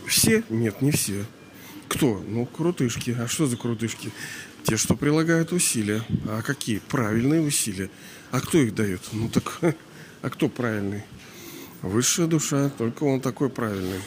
все? 0.08 0.44
Нет, 0.50 0.82
не 0.82 0.92
все. 0.92 1.26
Кто? 1.88 2.24
Ну, 2.28 2.46
крутышки. 2.46 3.16
А 3.20 3.28
что 3.28 3.48
за 3.48 3.58
крутышки? 3.58 4.12
Те, 4.64 4.78
что 4.78 4.96
прилагают 4.96 5.52
усилия. 5.52 6.04
А 6.28 6.42
какие? 6.42 6.80
Правильные 6.80 7.42
усилия. 7.42 7.90
А 8.32 8.40
кто 8.40 8.60
их 8.60 8.74
дает? 8.76 9.02
Ну 9.12 9.30
так, 9.30 9.60
а 10.22 10.30
кто 10.30 10.48
правильный? 10.48 11.04
Высшая 11.82 12.28
душа, 12.28 12.70
только 12.78 13.04
он 13.04 13.22
такой 13.22 13.50
правильный. 13.50 14.02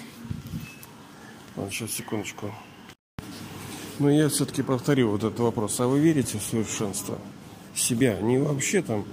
Ладно, 1.56 1.72
сейчас, 1.72 1.92
секундочку. 1.92 2.54
Но 3.98 4.10
я 4.10 4.28
все-таки 4.28 4.62
повторю 4.62 5.10
вот 5.10 5.24
этот 5.24 5.38
вопрос. 5.40 5.78
А 5.80 5.86
вы 5.86 6.00
верите 6.00 6.38
в 6.38 6.42
совершенство 6.42 7.18
себя? 7.74 8.18
Не 8.20 8.38
вообще 8.38 8.82
там, 8.82 9.04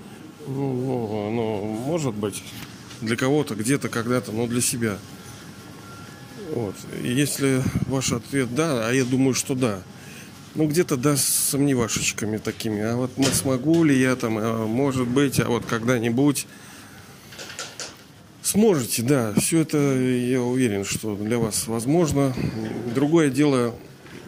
ну, 0.47 0.73
ну, 0.73 1.31
ну 1.31 1.63
может 1.85 2.13
быть, 2.13 2.43
для 3.01 3.15
кого-то, 3.15 3.55
где-то, 3.55 3.89
когда-то, 3.89 4.31
но 4.31 4.47
для 4.47 4.61
себя. 4.61 4.97
Вот. 6.53 6.75
Если 7.01 7.63
ваш 7.87 8.11
ответ 8.11 8.53
да, 8.53 8.87
а 8.87 8.91
я 8.91 9.05
думаю, 9.05 9.33
что 9.33 9.55
да, 9.55 9.81
ну 10.55 10.67
где-то 10.67 10.97
да 10.97 11.15
с 11.15 11.23
сомневашечками 11.23 12.37
такими. 12.37 12.81
А 12.81 12.95
вот 12.95 13.11
смогу 13.33 13.83
ли 13.83 13.99
я 13.99 14.15
там, 14.15 14.37
а 14.37 14.65
может 14.67 15.07
быть, 15.07 15.39
а 15.39 15.47
вот 15.47 15.65
когда-нибудь 15.65 16.47
Сможете, 18.43 19.03
да. 19.03 19.33
Все 19.37 19.59
это, 19.59 19.77
я 19.77 20.41
уверен, 20.41 20.83
что 20.83 21.15
для 21.15 21.37
вас 21.37 21.67
возможно. 21.67 22.35
Другое 22.93 23.29
дело, 23.29 23.73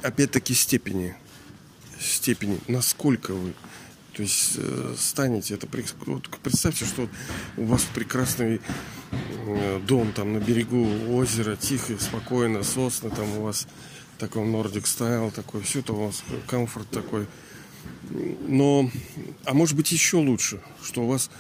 опять-таки, 0.02 0.54
степени. 0.54 1.16
Степени, 2.00 2.60
насколько 2.68 3.34
вы 3.34 3.54
то 4.14 4.22
есть 4.22 4.54
э, 4.58 4.96
станете, 4.98 5.56
это 5.56 5.68
вот, 6.06 6.30
представьте, 6.44 6.86
что 6.86 7.10
у 7.58 7.66
вас 7.66 7.86
прекрасный 7.96 8.62
э, 9.48 9.80
дом 9.88 10.14
там 10.14 10.34
на 10.34 10.38
берегу 10.38 10.88
озера, 11.16 11.56
тихо, 11.56 11.94
спокойно, 12.00 12.64
сосны, 12.64 13.10
там 13.10 13.38
у 13.38 13.44
вас 13.44 13.68
такой 14.20 14.44
Nordic 14.44 14.86
стайл, 14.86 15.32
такой, 15.32 15.62
все 15.62 15.80
это 15.80 15.94
у 15.94 16.06
вас 16.06 16.24
комфорт 16.48 16.90
такой. 16.90 17.26
Но, 18.48 18.90
а 19.46 19.54
может 19.54 19.76
быть 19.76 19.92
еще 19.92 20.18
лучше, 20.18 20.62
что 20.84 21.04
у 21.04 21.08
вас 21.08 21.32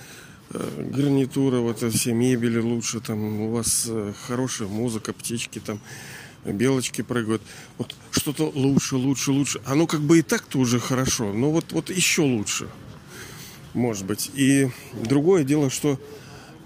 э, 0.49 0.89
гарнитура, 0.91 1.59
вот 1.59 1.83
все 1.93 2.13
мебели 2.13 2.57
лучше, 2.59 2.99
там 3.01 3.41
у 3.41 3.51
вас 3.51 3.85
э, 3.87 4.13
хорошая 4.27 4.67
музыка, 4.67 5.13
птички 5.13 5.59
там, 5.59 5.79
белочки 6.45 7.01
прыгают. 7.01 7.41
Вот 7.77 7.95
что-то 8.11 8.51
лучше, 8.53 8.95
лучше, 8.95 9.31
лучше. 9.31 9.61
Оно 9.65 9.87
как 9.87 10.01
бы 10.01 10.19
и 10.19 10.21
так-то 10.21 10.59
уже 10.59 10.79
хорошо, 10.79 11.31
но 11.33 11.51
вот, 11.51 11.71
вот 11.71 11.89
еще 11.89 12.21
лучше. 12.21 12.67
Может 13.73 14.05
быть. 14.05 14.29
И 14.35 14.69
другое 14.93 15.43
дело, 15.43 15.69
что 15.69 15.99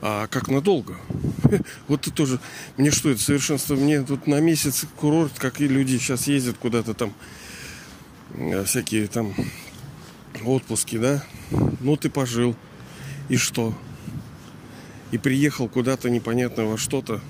а 0.01 0.27
как 0.27 0.47
надолго? 0.47 0.97
Вот 1.87 2.01
ты 2.01 2.11
тоже. 2.11 2.39
Мне 2.77 2.91
что 2.91 3.09
это 3.09 3.21
совершенство? 3.21 3.75
Мне 3.75 4.03
тут 4.03 4.27
на 4.27 4.39
месяц 4.39 4.85
курорт, 4.95 5.33
как 5.39 5.59
и 5.61 5.67
люди 5.67 5.97
сейчас 5.97 6.27
ездят 6.27 6.57
куда-то 6.57 6.93
там 6.93 7.13
э, 8.33 8.63
всякие 8.65 9.07
там 9.07 9.33
отпуски, 10.45 10.97
да? 10.97 11.23
Ну 11.79 11.95
ты 11.95 12.09
пожил. 12.09 12.55
И 13.29 13.37
что? 13.37 13.73
И 15.11 15.17
приехал 15.17 15.67
куда-то 15.67 16.09
непонятно 16.09 16.65
во 16.65 16.77
что-то 16.77 17.21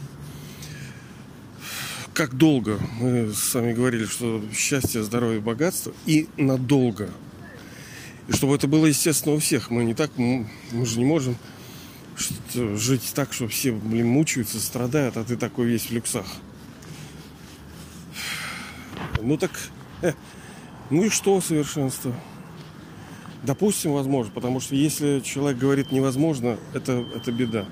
как 2.18 2.34
долго? 2.34 2.80
Мы 3.00 3.32
с 3.32 3.54
вами 3.54 3.74
говорили, 3.74 4.06
что 4.06 4.42
счастье, 4.52 5.04
здоровье, 5.04 5.40
богатство 5.40 5.94
и 6.08 6.28
надолго. 6.36 7.12
И 8.28 8.32
чтобы 8.32 8.56
это 8.56 8.68
было 8.68 8.88
естественно 8.88 9.36
у 9.36 9.38
всех. 9.38 9.70
Мы 9.70 9.84
не 9.84 9.94
так, 9.94 10.10
мы 10.18 10.48
же 10.72 10.98
не 10.98 11.06
можем 11.06 11.38
жить 12.48 13.12
так, 13.14 13.34
что 13.34 13.48
все, 13.48 13.72
блин, 13.72 14.08
мучаются, 14.08 14.60
страдают, 14.60 15.16
а 15.16 15.24
ты 15.24 15.38
такой 15.38 15.68
весь 15.68 15.92
в 15.92 15.92
люксах. 15.92 16.26
Ну 19.22 19.38
так, 19.38 19.52
э, 20.02 20.14
ну 20.90 21.04
и 21.04 21.10
что 21.10 21.40
совершенство? 21.40 22.16
Допустим, 23.44 23.94
возможно, 23.94 24.32
потому 24.34 24.60
что 24.60 24.74
если 24.74 25.20
человек 25.20 25.60
говорит 25.60 25.92
невозможно, 25.92 26.58
это, 26.74 27.06
это 27.16 27.32
беда. 27.32 27.68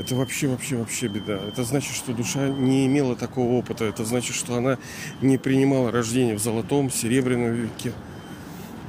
Это 0.00 0.14
вообще, 0.14 0.48
вообще, 0.48 0.76
вообще 0.76 1.08
беда. 1.08 1.38
Это 1.46 1.62
значит, 1.62 1.94
что 1.94 2.14
душа 2.14 2.48
не 2.48 2.86
имела 2.86 3.16
такого 3.16 3.52
опыта. 3.52 3.84
Это 3.84 4.06
значит, 4.06 4.34
что 4.34 4.54
она 4.54 4.78
не 5.20 5.36
принимала 5.36 5.92
рождение 5.92 6.36
в 6.36 6.38
золотом, 6.38 6.90
серебряном 6.90 7.52
веке. 7.52 7.92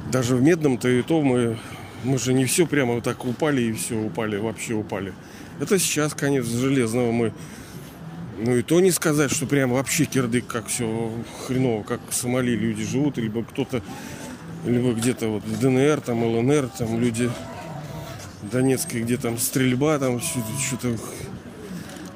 Даже 0.09 0.37
в 0.37 0.41
медном-то 0.41 0.87
и 0.87 1.01
то 1.01 1.21
мы, 1.21 1.57
мы 2.05 2.17
же 2.17 2.33
не 2.33 2.45
все 2.45 2.65
прямо 2.65 2.93
вот 2.93 3.03
так 3.03 3.25
упали 3.25 3.61
и 3.61 3.73
все 3.73 3.95
упали, 3.95 4.37
вообще 4.37 4.73
упали. 4.73 5.11
Это 5.59 5.77
сейчас 5.79 6.13
конец 6.13 6.45
железного 6.45 7.11
мы 7.11 7.33
ну 8.37 8.55
и 8.55 8.61
то 8.63 8.79
не 8.79 8.91
сказать, 8.91 9.31
что 9.31 9.45
прям 9.45 9.71
вообще 9.71 10.05
кирдык, 10.05 10.47
как 10.47 10.67
все 10.67 11.11
хреново, 11.45 11.83
как 11.83 11.99
в 12.09 12.15
Сомали 12.15 12.55
люди 12.55 12.83
живут, 12.83 13.17
либо 13.17 13.43
кто-то, 13.43 13.83
либо 14.65 14.93
где-то 14.93 15.27
вот 15.27 15.43
в 15.43 15.59
ДНР, 15.59 15.99
там, 16.01 16.23
ЛНР, 16.23 16.69
там 16.69 16.99
люди 16.99 17.29
Донецкой, 18.43 19.01
где 19.01 19.17
там 19.17 19.37
стрельба, 19.37 19.99
там 19.99 20.19
что-то... 20.19 20.95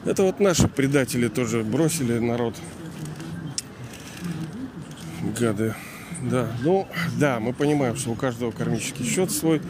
Это 0.05 0.23
вот 0.23 0.39
наши 0.39 0.67
предатели 0.67 1.27
тоже 1.27 1.63
бросили 1.63 2.19
народ. 2.19 2.55
Гады. 5.39 5.75
Да, 6.21 6.47
ну, 6.63 6.87
да, 7.19 7.39
мы 7.39 7.53
понимаем, 7.53 7.95
что 7.95 8.11
у 8.11 8.15
каждого 8.15 8.51
кармический 8.51 9.05
счет 9.05 9.31
свой. 9.31 9.61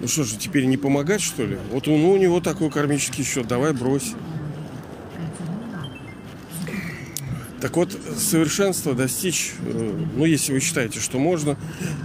Ну 0.00 0.08
что 0.08 0.24
же, 0.24 0.36
теперь 0.36 0.66
не 0.66 0.76
помогать, 0.76 1.20
что 1.20 1.44
ли? 1.44 1.58
Вот 1.72 1.88
он, 1.88 2.04
у 2.04 2.16
него 2.16 2.40
такой 2.40 2.70
кармический 2.70 3.24
счет, 3.24 3.46
давай 3.46 3.72
брось. 3.72 4.14
Так 7.60 7.76
вот, 7.76 7.98
совершенство 8.18 8.92
достичь, 8.94 9.54
э, 9.60 10.06
ну, 10.16 10.26
если 10.26 10.52
вы 10.52 10.60
считаете, 10.60 11.00
что 11.00 11.18
можно, 11.18 11.56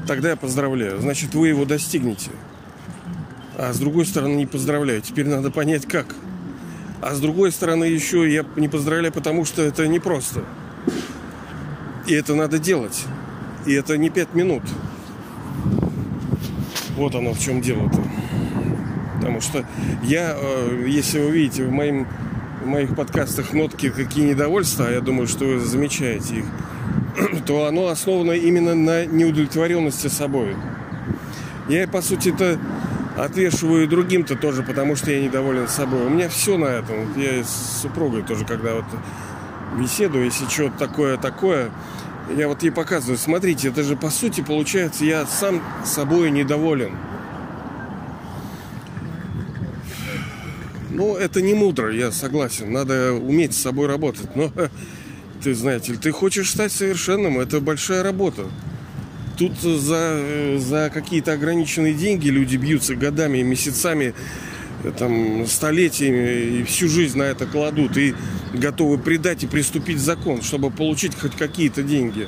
тогда 0.08 0.30
я 0.30 0.38
поздравляю. 0.38 1.02
Значит, 1.02 1.36
вы 1.36 1.50
его 1.50 1.66
достигнете. 1.66 2.32
А 3.62 3.74
с 3.74 3.78
другой 3.78 4.06
стороны, 4.06 4.36
не 4.36 4.46
поздравляю. 4.46 5.02
Теперь 5.02 5.28
надо 5.28 5.52
понять, 5.52 5.86
как. 5.86 6.16
А 7.02 7.14
с 7.14 7.20
другой 7.20 7.52
стороны, 7.52 7.84
еще 7.84 8.32
я 8.32 8.46
не 8.56 8.70
поздравляю, 8.70 9.12
потому 9.12 9.44
что 9.44 9.62
это 9.62 9.86
непросто. 9.86 10.46
И 12.08 12.14
это 12.14 12.36
надо 12.36 12.58
делать. 12.58 13.04
И 13.66 13.74
это 13.74 13.98
не 13.98 14.10
пять 14.10 14.34
минут. 14.34 14.64
Вот 16.96 17.14
оно 17.16 17.34
в 17.34 17.40
чем 17.40 17.60
дело-то. 17.60 18.02
Потому 19.18 19.42
что 19.42 19.66
я, 20.04 20.38
э, 20.40 20.86
если 20.88 21.20
вы 21.20 21.32
видите 21.32 21.66
в, 21.66 21.72
моим, 21.72 22.08
в 22.64 22.66
моих 22.66 22.96
подкастах 22.96 23.52
нотки 23.52 23.90
какие 23.90 24.30
недовольства, 24.30 24.88
а 24.88 24.92
я 24.92 25.02
думаю, 25.02 25.28
что 25.28 25.44
вы 25.44 25.60
замечаете 25.60 26.36
их, 26.36 26.46
то 27.46 27.66
оно 27.66 27.90
основано 27.90 28.32
именно 28.32 28.74
на 28.74 29.06
неудовлетворенности 29.06 30.08
собой. 30.08 30.56
Я, 31.68 31.90
по 31.90 32.02
сути, 32.02 32.30
это 32.30 32.58
отвешиваю 33.24 33.88
другим-то 33.88 34.36
тоже, 34.36 34.64
потому 34.64 34.96
что 34.96 35.12
я 35.12 35.22
недоволен 35.22 35.68
собой. 35.68 36.06
У 36.06 36.10
меня 36.10 36.30
все 36.30 36.58
на 36.58 36.66
этом. 36.66 37.06
Вот 37.06 37.18
я 37.18 37.44
с 37.44 37.82
супругой 37.82 38.24
тоже, 38.24 38.46
когда 38.46 38.76
вот 38.76 38.86
беседую, 39.80 40.26
если 40.26 40.46
что-то 40.46 40.88
такое-такое, 40.88 41.72
я 42.36 42.48
вот 42.48 42.64
ей 42.64 42.72
показываю, 42.72 43.18
смотрите, 43.18 43.70
это 43.70 43.84
же 43.84 43.96
по 43.96 44.10
сути 44.10 44.42
получается, 44.42 45.06
я 45.06 45.26
сам 45.26 45.62
собой 45.84 46.32
недоволен. 46.32 46.96
Ну, 50.92 51.16
это 51.16 51.42
не 51.42 51.54
мудро, 51.54 51.94
я 51.94 52.12
согласен. 52.12 52.72
Надо 52.72 53.14
уметь 53.14 53.56
с 53.56 53.62
собой 53.62 53.88
работать. 53.88 54.36
Но 54.36 54.52
ты 55.44 55.54
знаете, 55.56 55.94
ты 55.94 56.12
хочешь 56.12 56.52
стать 56.52 56.72
совершенным, 56.72 57.40
это 57.40 57.62
большая 57.62 58.04
работа. 58.04 58.46
Тут 59.40 59.58
за, 59.62 60.58
за 60.58 60.92
какие-то 60.94 61.32
ограниченные 61.32 61.94
деньги 61.94 62.28
люди 62.28 62.58
бьются 62.58 62.94
годами, 62.94 63.42
месяцами, 63.42 64.14
там, 64.98 65.48
столетиями 65.48 66.60
и 66.60 66.64
всю 66.64 66.90
жизнь 66.90 67.18
на 67.18 67.24
это 67.24 67.46
кладут 67.46 67.96
и 67.96 68.16
готовы 68.54 68.98
предать 68.98 69.46
и 69.46 69.48
приступить 69.48 70.00
закон, 70.00 70.42
чтобы 70.42 70.72
получить 70.72 71.18
хоть 71.18 71.38
какие-то 71.38 71.84
деньги. 71.84 72.28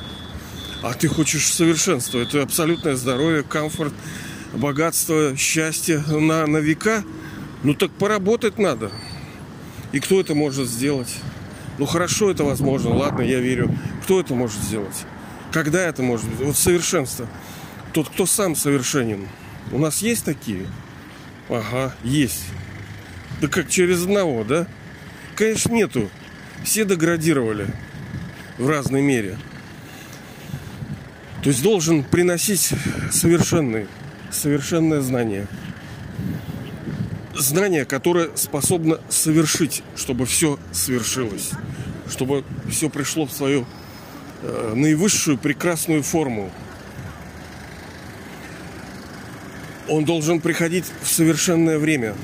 А 0.84 0.94
ты 0.94 1.10
хочешь 1.10 1.52
совершенства. 1.52 2.20
Это 2.20 2.44
абсолютное 2.44 2.96
здоровье, 2.96 3.44
комфорт, 3.44 3.94
богатство, 4.54 5.36
счастье 5.36 6.00
на, 6.00 6.48
на 6.48 6.60
века. 6.60 7.04
Ну 7.64 7.74
так 7.74 7.92
поработать 7.92 8.58
надо. 8.58 8.90
И 9.92 10.00
кто 10.00 10.22
это 10.22 10.34
может 10.34 10.70
сделать? 10.70 11.14
Ну 11.78 11.86
хорошо, 11.86 12.32
это 12.32 12.46
возможно. 12.46 12.96
Ладно, 12.96 13.22
я 13.22 13.42
верю. 13.42 13.70
Кто 14.04 14.22
это 14.22 14.34
может 14.34 14.62
сделать? 14.62 15.06
Когда 15.52 15.82
это 15.82 16.02
может 16.02 16.28
быть? 16.30 16.40
Вот 16.40 16.58
совершенство. 16.58 17.28
Тот, 17.94 18.10
кто 18.10 18.26
сам 18.26 18.56
совершенен. 18.56 19.28
У 19.72 19.78
нас 19.78 20.02
есть 20.02 20.24
такие? 20.24 20.66
Ага, 21.50 21.94
есть. 22.04 22.46
Да 23.42 23.48
как 23.48 23.70
через 23.70 24.04
одного, 24.04 24.44
да? 24.44 24.68
Конечно, 25.36 25.74
нету. 25.74 26.10
Все 26.64 26.86
деградировали 26.86 27.68
в 28.58 28.70
разной 28.70 29.02
мере. 29.02 29.38
То 31.44 31.50
есть 31.50 31.64
должен 31.64 32.04
приносить 32.04 32.70
совершенный, 33.12 33.88
совершенное 34.32 35.02
знание. 35.02 35.48
Знание, 37.36 37.86
которое 37.86 38.30
способно 38.36 39.00
совершить, 39.10 39.84
чтобы 39.96 40.26
все 40.26 40.60
свершилось. 40.72 41.52
Чтобы 42.10 42.44
все 42.70 42.90
пришло 42.90 43.26
в 43.26 43.32
свою 43.32 43.66
Э, 43.66 43.81
наивысшую 44.42 45.38
прекрасную 45.38 46.04
форму. 46.04 46.52
Он 49.88 50.06
должен 50.06 50.40
приходить 50.40 50.86
в 51.02 51.08
совершенное 51.08 51.78
время. 51.78 52.16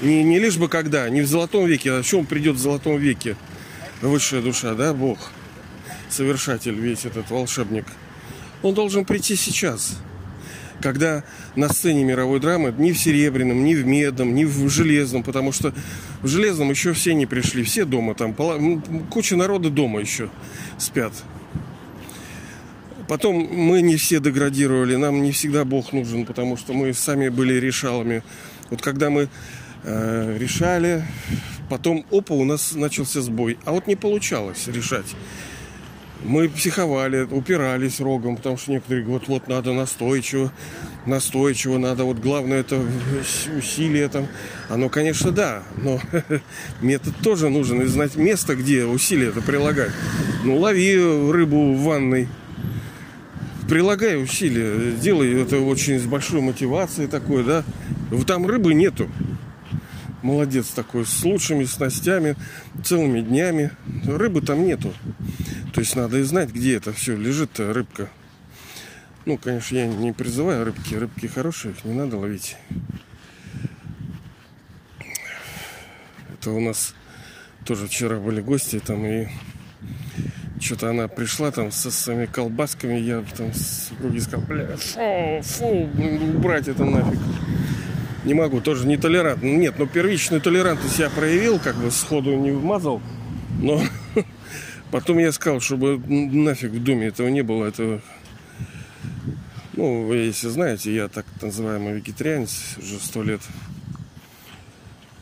Не, 0.00 0.24
не 0.24 0.38
лишь 0.38 0.56
бы 0.56 0.68
когда, 0.68 1.08
не 1.08 1.22
в 1.22 1.26
золотом 1.26 1.66
веке, 1.66 1.92
а 1.92 2.02
в 2.02 2.06
чем 2.06 2.26
придет 2.26 2.56
в 2.56 2.58
золотом 2.58 2.98
веке 2.98 3.36
высшая 4.00 4.42
душа, 4.42 4.74
да, 4.74 4.92
Бог, 4.92 5.30
совершатель 6.10 6.74
весь 6.74 7.04
этот 7.04 7.30
волшебник. 7.30 7.86
Он 8.62 8.74
должен 8.74 9.04
прийти 9.04 9.36
сейчас 9.36 9.96
когда 10.82 11.24
на 11.56 11.68
сцене 11.68 12.04
мировой 12.04 12.40
драмы 12.40 12.74
ни 12.76 12.92
в 12.92 12.98
серебряном, 12.98 13.64
ни 13.64 13.74
в 13.74 13.86
медном, 13.86 14.34
ни 14.34 14.44
в 14.44 14.68
железном, 14.68 15.22
потому 15.22 15.52
что 15.52 15.72
в 16.20 16.28
железном 16.28 16.70
еще 16.70 16.92
все 16.92 17.14
не 17.14 17.24
пришли, 17.26 17.62
все 17.62 17.84
дома 17.84 18.14
там, 18.14 18.34
куча 19.10 19.36
народа 19.36 19.70
дома 19.70 20.00
еще 20.00 20.28
спят. 20.76 21.12
Потом 23.08 23.36
мы 23.36 23.82
не 23.82 23.96
все 23.96 24.20
деградировали, 24.20 24.96
нам 24.96 25.22
не 25.22 25.32
всегда 25.32 25.64
Бог 25.64 25.92
нужен, 25.92 26.24
потому 26.26 26.56
что 26.56 26.72
мы 26.72 26.92
сами 26.94 27.28
были 27.28 27.54
решалами. 27.54 28.22
Вот 28.70 28.80
когда 28.80 29.10
мы 29.10 29.28
э, 29.84 30.36
решали. 30.38 31.04
Потом, 31.68 32.04
опа, 32.10 32.34
у 32.34 32.44
нас 32.44 32.72
начался 32.72 33.22
сбой. 33.22 33.58
А 33.64 33.72
вот 33.72 33.86
не 33.86 33.96
получалось 33.96 34.66
решать. 34.66 35.06
Мы 36.24 36.48
психовали, 36.48 37.22
упирались 37.22 38.00
рогом, 38.00 38.36
потому 38.36 38.56
что 38.56 38.70
некоторые 38.70 39.04
говорят, 39.04 39.28
вот 39.28 39.48
надо 39.48 39.72
настойчиво, 39.72 40.52
настойчиво 41.04 41.78
надо, 41.78 42.04
вот 42.04 42.18
главное 42.18 42.60
это 42.60 42.80
усилие 43.58 44.08
там. 44.08 44.28
Оно, 44.68 44.88
конечно, 44.88 45.32
да, 45.32 45.64
но 45.82 46.00
метод 46.80 47.14
тоже 47.22 47.48
нужен, 47.48 47.82
и 47.82 47.86
знать 47.86 48.14
место, 48.14 48.54
где 48.54 48.84
усилие 48.84 49.30
это 49.30 49.40
прилагать. 49.40 49.90
Ну, 50.44 50.58
лови 50.58 50.96
рыбу 50.96 51.74
в 51.74 51.82
ванной, 51.82 52.28
прилагай 53.68 54.22
усилия, 54.22 54.92
делай 54.92 55.42
это 55.42 55.58
очень 55.58 55.98
с 55.98 56.04
большой 56.04 56.40
мотивацией 56.40 57.08
такой, 57.08 57.44
да. 57.44 57.64
Там 58.26 58.46
рыбы 58.46 58.74
нету. 58.74 59.08
Молодец 60.22 60.68
такой, 60.68 61.04
с 61.04 61.24
лучшими 61.24 61.64
снастями, 61.64 62.36
целыми 62.84 63.22
днями. 63.22 63.72
Рыбы 64.06 64.40
там 64.40 64.64
нету. 64.64 64.92
То 65.72 65.80
есть 65.80 65.96
надо 65.96 66.18
и 66.18 66.22
знать, 66.22 66.50
где 66.50 66.76
это 66.76 66.92
все 66.92 67.16
лежит 67.16 67.58
рыбка. 67.58 68.08
Ну, 69.24 69.38
конечно, 69.38 69.76
я 69.76 69.86
не 69.86 70.12
призываю 70.12 70.64
рыбки. 70.64 70.94
Рыбки 70.94 71.26
хорошие, 71.26 71.72
их 71.72 71.84
не 71.84 71.94
надо 71.94 72.18
ловить. 72.18 72.56
Это 76.34 76.50
у 76.50 76.60
нас 76.60 76.94
тоже 77.64 77.86
вчера 77.86 78.18
были 78.18 78.40
гости 78.40 78.80
там 78.80 79.06
и 79.06 79.28
что-то 80.60 80.90
она 80.90 81.08
пришла 81.08 81.50
там 81.50 81.72
со 81.72 81.90
своими 81.90 82.26
колбасками, 82.26 82.98
я 82.98 83.24
там 83.36 83.52
с 83.52 83.88
супруги 83.88 84.18
сказал, 84.18 84.46
бля, 84.46 84.76
фу, 84.76 85.42
фу, 85.42 85.90
убрать 86.36 86.68
это 86.68 86.84
нафиг. 86.84 87.18
Не 88.24 88.34
могу, 88.34 88.60
тоже 88.60 88.86
не 88.86 88.96
толерантно. 88.96 89.46
Нет, 89.46 89.74
но 89.78 89.86
первичную 89.86 90.40
толерантность 90.40 90.98
я 90.98 91.10
проявил, 91.10 91.58
как 91.58 91.76
бы 91.76 91.90
сходу 91.90 92.36
не 92.36 92.52
вмазал. 92.52 93.00
Но 93.60 93.82
потом 94.92 95.18
я 95.18 95.32
сказал, 95.32 95.60
чтобы 95.60 95.98
нафиг 95.98 96.70
в 96.70 96.84
доме 96.84 97.08
этого 97.08 97.26
не 97.28 97.42
было. 97.42 97.64
Это, 97.64 98.00
ну, 99.72 100.06
вы 100.06 100.16
если 100.16 100.48
знаете, 100.48 100.94
я 100.94 101.08
так 101.08 101.26
называемый 101.40 101.94
вегетарианец 101.94 102.76
уже 102.78 102.98
сто 103.00 103.22
лет. 103.24 103.40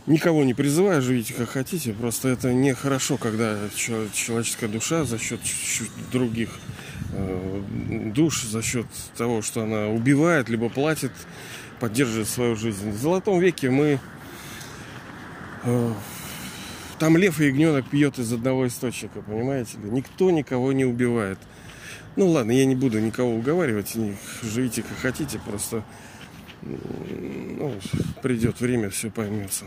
Никого 0.06 0.44
не 0.44 0.54
призываю, 0.54 1.00
живите 1.00 1.32
как 1.34 1.50
хотите. 1.50 1.92
Просто 1.92 2.28
это 2.28 2.52
нехорошо, 2.52 3.16
когда 3.16 3.56
человеческая 3.76 4.68
душа 4.68 5.04
за 5.04 5.18
счет 5.18 5.40
других 6.10 6.50
э, 7.12 7.62
душ, 8.12 8.42
за 8.42 8.62
счет 8.62 8.86
того, 9.16 9.40
что 9.40 9.62
она 9.62 9.86
убивает, 9.86 10.48
либо 10.48 10.68
платит 10.68 11.12
поддерживает 11.80 12.28
свою 12.28 12.56
жизнь. 12.56 12.90
В 12.90 12.98
золотом 12.98 13.40
веке 13.40 13.70
мы... 13.70 13.98
Там 17.00 17.16
лев 17.16 17.40
и 17.40 17.46
ягненок 17.46 17.88
пьет 17.88 18.18
из 18.18 18.30
одного 18.30 18.66
источника, 18.66 19.22
понимаете? 19.22 19.78
Никто 19.78 20.30
никого 20.30 20.74
не 20.74 20.84
убивает. 20.84 21.38
Ну 22.14 22.28
ладно, 22.28 22.50
я 22.50 22.66
не 22.66 22.74
буду 22.74 23.00
никого 23.00 23.34
уговаривать, 23.34 23.96
живите 24.42 24.82
как 24.82 24.98
хотите, 24.98 25.38
просто 25.38 25.82
ну, 26.60 27.74
придет 28.22 28.60
время, 28.60 28.90
все 28.90 29.10
поймется. 29.10 29.64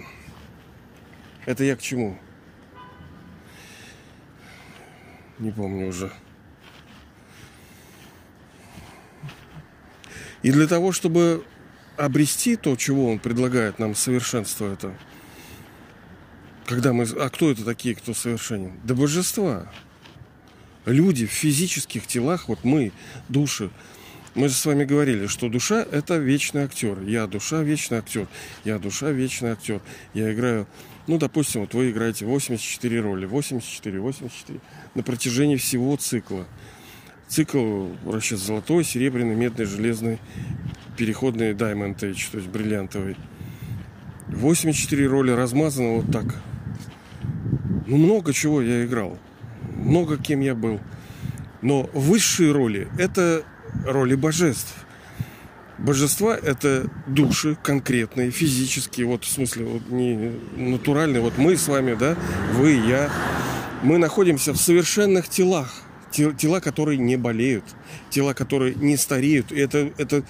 Это 1.48 1.64
я 1.64 1.76
к 1.76 1.82
чему? 1.82 2.20
Не 5.40 5.50
помню 5.50 5.88
уже. 5.88 6.12
И 10.44 10.52
для 10.52 10.68
того, 10.68 10.92
чтобы 10.92 11.44
обрести 11.98 12.58
то, 12.58 12.76
чего 12.76 13.10
он 13.10 13.18
предлагает 13.18 13.80
нам, 13.80 13.96
совершенство 13.96 14.72
это. 14.72 14.96
Когда 16.66 16.94
мы... 16.94 17.04
А 17.04 17.30
кто 17.30 17.52
это 17.52 17.64
такие, 17.64 17.96
кто 17.96 18.14
совершенен? 18.14 18.74
Да 18.84 18.96
божества. 18.96 19.72
Люди 20.86 21.26
в 21.26 21.32
физических 21.32 22.08
телах, 22.08 22.50
вот 22.50 22.64
мы, 22.64 22.92
души, 23.30 23.70
мы 24.36 24.50
же 24.50 24.56
с 24.56 24.66
вами 24.66 24.84
говорили, 24.84 25.28
что 25.28 25.48
душа– 25.48 25.86
это 25.92 26.18
вечный 26.18 26.64
актер. 26.64 27.00
Я 27.04 27.28
душа– 27.28 27.62
вечный 27.64 28.00
актер. 28.00 28.28
Я 28.66 28.80
душа– 28.80 29.10
вечный 29.12 29.52
актер. 29.52 29.80
Я 30.14 30.34
играю, 30.34 30.68
ну, 31.06 31.20
допустим, 31.20 31.62
вот 31.62 31.74
вы 31.74 31.92
играете 31.92 32.26
84 32.26 33.00
роли. 33.00 33.26
84, 33.26 34.00
84 34.00 34.60
на 34.96 35.04
протяжении 35.04 35.58
всего 35.58 35.96
цикла. 35.98 36.48
Цикл 37.28 37.90
расчет 38.06 38.40
золотой, 38.40 38.84
серебряный, 38.84 39.36
медный, 39.36 39.66
железный, 39.66 40.20
переходный 40.98 41.54
Diamond 41.54 41.98
Age, 42.00 42.32
то 42.32 42.38
есть 42.38 42.50
бриллиантовый. 42.50 43.16
84 44.30 45.08
роли 45.08 45.32
размазано 45.32 45.98
вот 45.98 46.12
так. 46.12 46.26
Ну, 47.86 47.98
много 47.98 48.34
чего 48.34 48.62
я 48.62 48.86
играл. 48.86 49.18
Много 49.76 50.18
кем 50.18 50.42
я 50.42 50.56
был. 50.56 50.80
Но 51.62 51.90
высшие 51.94 52.52
роли– 52.52 52.88
это 52.98 53.44
роли 53.86 54.16
божеств. 54.16 54.74
Божества– 55.78 56.38
это 56.42 56.90
души 57.08 57.58
конкретные, 57.62 58.32
физические, 58.32 59.08
вот 59.08 59.24
в 59.24 59.30
смысле, 59.30 59.66
вот 59.66 59.90
не 59.90 60.32
натуральные. 60.56 61.22
Вот 61.22 61.38
мы 61.38 61.58
с 61.58 61.68
вами, 61.68 61.96
да, 61.96 62.16
вы, 62.54 62.72
я, 62.72 63.10
мы 63.82 63.98
находимся 63.98 64.54
в 64.54 64.58
совершенных 64.58 65.30
телах. 65.30 65.74
Тела, 66.12 66.60
которые 66.60 67.00
не 67.00 67.18
болеют, 67.18 67.64
тела, 68.12 68.36
которые 68.36 68.76
не 68.76 68.98
стареют. 68.98 69.52
Это, 69.52 69.92
это 69.98 70.24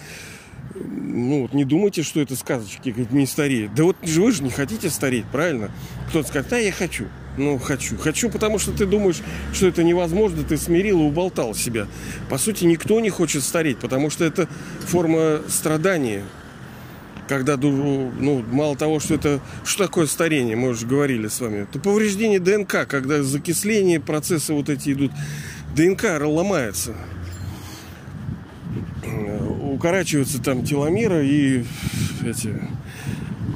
ну, 0.76 1.42
вот 1.42 1.54
не 1.54 1.66
думайте, 1.66 2.04
что 2.04 2.22
это 2.22 2.38
сказочки, 2.38 2.96
не 3.12 3.26
стареет. 3.26 3.76
Да 3.76 3.84
вот 3.84 3.98
вы 4.02 4.32
же 4.32 4.44
не 4.44 4.50
хотите 4.50 4.90
стареть, 4.90 5.26
правильно? 5.32 5.72
Кто-то 6.08 6.30
скажет, 6.30 6.50
да, 6.50 6.58
я 6.58 6.72
хочу. 6.72 7.08
Ну, 7.38 7.58
хочу. 7.58 7.98
Хочу, 7.98 8.30
потому 8.30 8.60
что 8.60 8.72
ты 8.72 8.86
думаешь, 8.86 9.22
что 9.54 9.68
это 9.68 9.84
невозможно, 9.84 10.44
ты 10.44 10.58
смирил 10.58 11.02
и 11.02 11.04
уболтал 11.04 11.56
себя. 11.56 11.88
По 12.30 12.38
сути, 12.38 12.66
никто 12.66 13.00
не 13.00 13.10
хочет 13.10 13.44
стареть, 13.44 13.78
потому 13.80 14.10
что 14.10 14.24
это 14.24 14.48
форма 14.86 15.42
страдания. 15.48 16.24
Когда, 17.28 17.58
ну, 17.58 18.44
мало 18.52 18.76
того, 18.76 19.00
что 19.00 19.16
это... 19.16 19.40
Что 19.64 19.86
такое 19.86 20.08
старение, 20.08 20.56
мы 20.56 20.70
уже 20.70 20.86
говорили 20.86 21.28
с 21.28 21.40
вами. 21.40 21.64
Это 21.64 21.80
повреждение 21.80 22.40
ДНК, 22.40 22.88
когда 22.88 23.24
закисление, 23.24 24.00
процессы 24.00 24.54
вот 24.54 24.70
эти 24.70 24.92
идут. 24.92 25.12
ДНК 25.76 26.20
ломается 26.22 26.94
укорачиваются 29.74 30.42
там 30.42 30.64
теломеры 30.64 31.28
и 31.28 31.66
эти, 32.24 32.56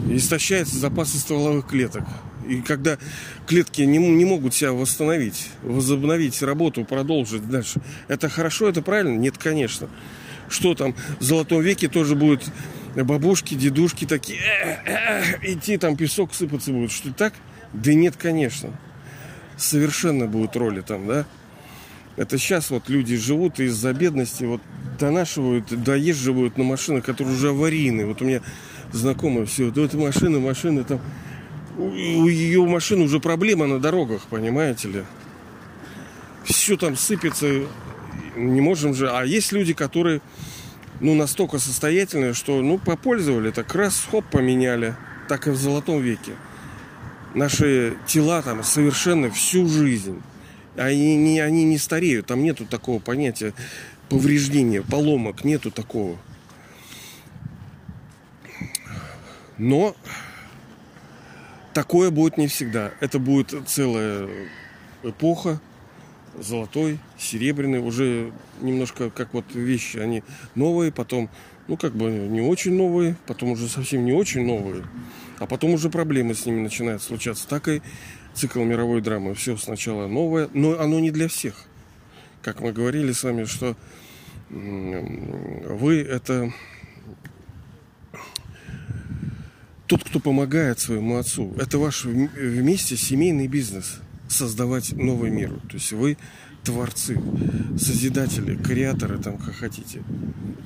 истощается 0.10 0.78
запасы 0.78 1.18
стволовых 1.18 1.68
клеток. 1.68 2.04
И 2.48 2.62
когда 2.62 2.98
клетки 3.46 3.82
не, 3.82 3.98
не 3.98 4.26
могут 4.26 4.54
себя 4.54 4.72
восстановить, 4.72 5.50
возобновить 5.64 6.42
работу, 6.42 6.86
продолжить 6.86 7.48
дальше, 7.50 7.82
это 8.08 8.30
хорошо, 8.30 8.70
это 8.70 8.82
правильно? 8.82 9.18
Нет, 9.18 9.38
конечно. 9.38 9.90
Что 10.50 10.76
там 10.76 10.96
в 11.20 11.24
золотом 11.24 11.62
веке 11.62 11.88
тоже 11.88 12.16
будет 12.16 12.44
бабушки, 12.96 13.54
дедушки 13.54 14.06
такие, 14.06 14.40
э, 14.40 14.78
э, 14.86 15.54
идти 15.54 15.78
там 15.78 15.98
песок 15.98 16.34
сыпаться 16.34 16.72
будет. 16.72 16.92
Что 16.92 17.14
так? 17.14 17.34
Да 17.74 17.94
нет, 17.94 18.16
конечно. 18.16 18.72
Совершенно 19.58 20.28
будут 20.28 20.56
роли 20.56 20.82
там, 20.82 21.08
да? 21.08 21.26
Это 22.16 22.40
сейчас 22.40 22.72
вот 22.72 22.90
люди 22.90 23.16
живут 23.16 23.60
из-за 23.60 23.94
бедности, 23.94 24.44
вот 24.44 24.62
донашивают, 25.00 25.68
доезживают 25.84 26.58
на 26.58 26.64
машинах, 26.64 27.06
которые 27.06 27.36
уже 27.36 27.50
аварийные. 27.50 28.08
Вот 28.08 28.22
у 28.22 28.26
меня 28.26 28.42
знакомые 28.92 29.46
все, 29.46 29.66
вот 29.66 29.78
эта 29.78 29.98
машина, 29.98 30.40
машина 30.40 30.84
там, 30.84 31.00
у 31.78 32.28
ее 32.28 32.66
машины 32.66 33.04
уже 33.04 33.20
проблема 33.20 33.68
на 33.68 33.80
дорогах, 33.80 34.24
понимаете 34.30 34.88
ли? 34.90 35.04
Все 36.44 36.78
там 36.78 36.96
сыпется, 36.96 37.68
не 38.36 38.62
можем 38.62 38.94
же. 38.94 39.10
А 39.10 39.24
есть 39.24 39.52
люди, 39.52 39.74
которые, 39.74 40.22
ну, 41.02 41.14
настолько 41.14 41.60
состоятельные, 41.60 42.34
что, 42.34 42.62
ну, 42.62 42.78
попользовали, 42.78 43.52
так 43.52 43.74
раз, 43.76 44.08
хоп, 44.10 44.26
поменяли. 44.26 44.96
Так 45.28 45.48
и 45.48 45.52
в 45.52 45.58
золотом 45.58 46.02
веке. 46.02 46.34
Наши 47.36 47.98
тела 48.08 48.42
там 48.42 48.64
совершенно 48.64 49.30
всю 49.30 49.68
жизнь 49.68 50.22
они 50.78 51.16
не, 51.18 51.40
они 51.40 51.64
не 51.64 51.78
стареют, 51.78 52.28
там 52.28 52.44
нету 52.44 52.66
такого 52.66 53.00
понятия 53.00 53.54
повреждения, 54.10 54.82
поломок, 54.82 55.44
нету 55.44 55.72
такого. 55.72 56.18
Но 59.58 59.96
такое 61.78 62.10
будет 62.10 62.40
не 62.40 62.48
всегда. 62.48 62.92
Это 63.02 63.20
будет 63.20 63.54
целая 63.68 64.28
эпоха, 65.04 65.62
золотой, 66.40 66.98
серебряный, 67.20 67.78
уже 67.78 68.32
немножко 68.62 69.12
как 69.12 69.36
вот 69.36 69.46
вещи, 69.54 69.98
они 69.98 70.24
новые, 70.56 70.92
потом, 70.92 71.30
ну 71.68 71.78
как 71.78 71.94
бы 71.94 72.10
не 72.10 72.42
очень 72.42 72.74
новые, 72.74 73.16
потом 73.28 73.52
уже 73.52 73.70
совсем 73.70 74.06
не 74.06 74.12
очень 74.12 74.44
новые, 74.44 74.86
а 75.38 75.46
потом 75.46 75.70
уже 75.70 75.92
проблемы 75.92 76.34
с 76.34 76.48
ними 76.48 76.62
начинают 76.62 77.04
случаться. 77.04 77.48
Так 77.48 77.68
и 77.68 77.84
цикл 78.34 78.64
мировой 78.64 79.02
драмы. 79.02 79.36
Все 79.36 79.56
сначала 79.56 80.08
новое, 80.08 80.50
но 80.56 80.80
оно 80.80 81.00
не 81.00 81.12
для 81.12 81.28
всех. 81.28 81.66
Как 82.42 82.60
мы 82.60 82.72
говорили 82.72 83.12
с 83.12 83.24
вами, 83.24 83.44
что 83.44 83.76
вы 84.50 86.02
это 86.02 86.52
тот, 89.88 90.04
кто 90.04 90.20
помогает 90.20 90.80
своему 90.80 91.18
отцу. 91.18 91.54
Это 91.58 91.78
ваш 91.80 92.06
вместе 92.06 92.98
семейный 92.98 93.48
бизнес. 93.48 94.00
Создавать 94.28 94.92
новый 94.92 95.32
мир. 95.32 95.52
То 95.70 95.76
есть 95.76 95.94
вы 95.94 96.18
творцы, 96.64 97.18
созидатели, 97.80 98.56
креаторы, 98.56 99.18
там, 99.20 99.38
как 99.38 99.56
хотите. 99.56 100.04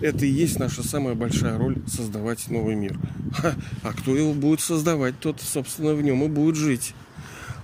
Это 0.02 0.26
и 0.26 0.30
есть 0.30 0.58
наша 0.58 0.82
самая 0.82 1.14
большая 1.14 1.60
роль– 1.60 1.78
создавать 1.88 2.50
новый 2.50 2.74
мир. 2.74 2.98
А, 3.44 3.54
а 3.84 3.94
кто 3.94 4.16
его 4.16 4.34
будет 4.34 4.62
создавать, 4.62 5.20
тот, 5.20 5.40
собственно, 5.40 5.94
в 5.94 6.02
нем 6.02 6.24
и 6.24 6.28
будет 6.28 6.56
жить. 6.56 6.96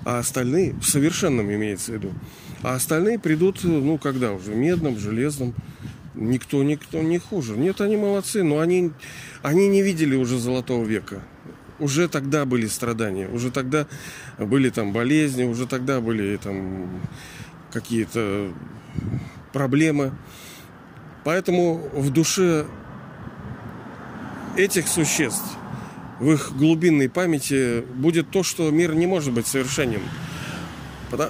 А 0.05 0.19
остальные, 0.19 0.73
в 0.73 0.85
совершенном 0.85 1.51
имеется 1.51 1.91
в 1.91 1.95
виду, 1.95 2.13
а 2.61 2.75
остальные 2.75 3.17
придут, 3.17 3.63
ну, 3.63 3.97
когда 3.97 4.33
уже, 4.33 4.53
медным, 4.53 4.99
железным, 4.99 5.55
никто, 6.13 6.61
никто 6.61 7.01
не 7.01 7.17
хуже. 7.17 7.57
Нет, 7.57 7.81
они 7.81 7.97
молодцы, 7.97 8.43
но 8.43 8.59
они, 8.59 8.91
они 9.41 9.67
не 9.67 9.81
видели 9.81 10.15
уже 10.15 10.37
золотого 10.37 10.85
века. 10.85 11.23
Уже 11.79 12.07
тогда 12.07 12.45
были 12.45 12.65
страдания, 12.65 13.27
уже 13.27 13.51
тогда 13.51 13.85
были 14.39 14.69
там 14.69 14.93
болезни, 14.93 15.43
уже 15.43 15.67
тогда 15.67 16.01
были 16.01 16.37
там 16.37 16.89
какие-то 17.71 18.51
проблемы. 19.53 20.11
Поэтому 21.23 21.89
в 21.93 22.09
душе 22.09 22.65
этих 24.55 24.87
существ, 24.87 25.55
в 26.19 26.31
их 26.31 26.51
глубинной 26.57 27.09
памяти 27.09 27.81
будет 27.93 28.31
то, 28.31 28.41
что 28.41 28.71
мир 28.71 28.95
не 28.95 29.05
может 29.05 29.33
быть 29.33 29.45
совершенен. 29.45 30.01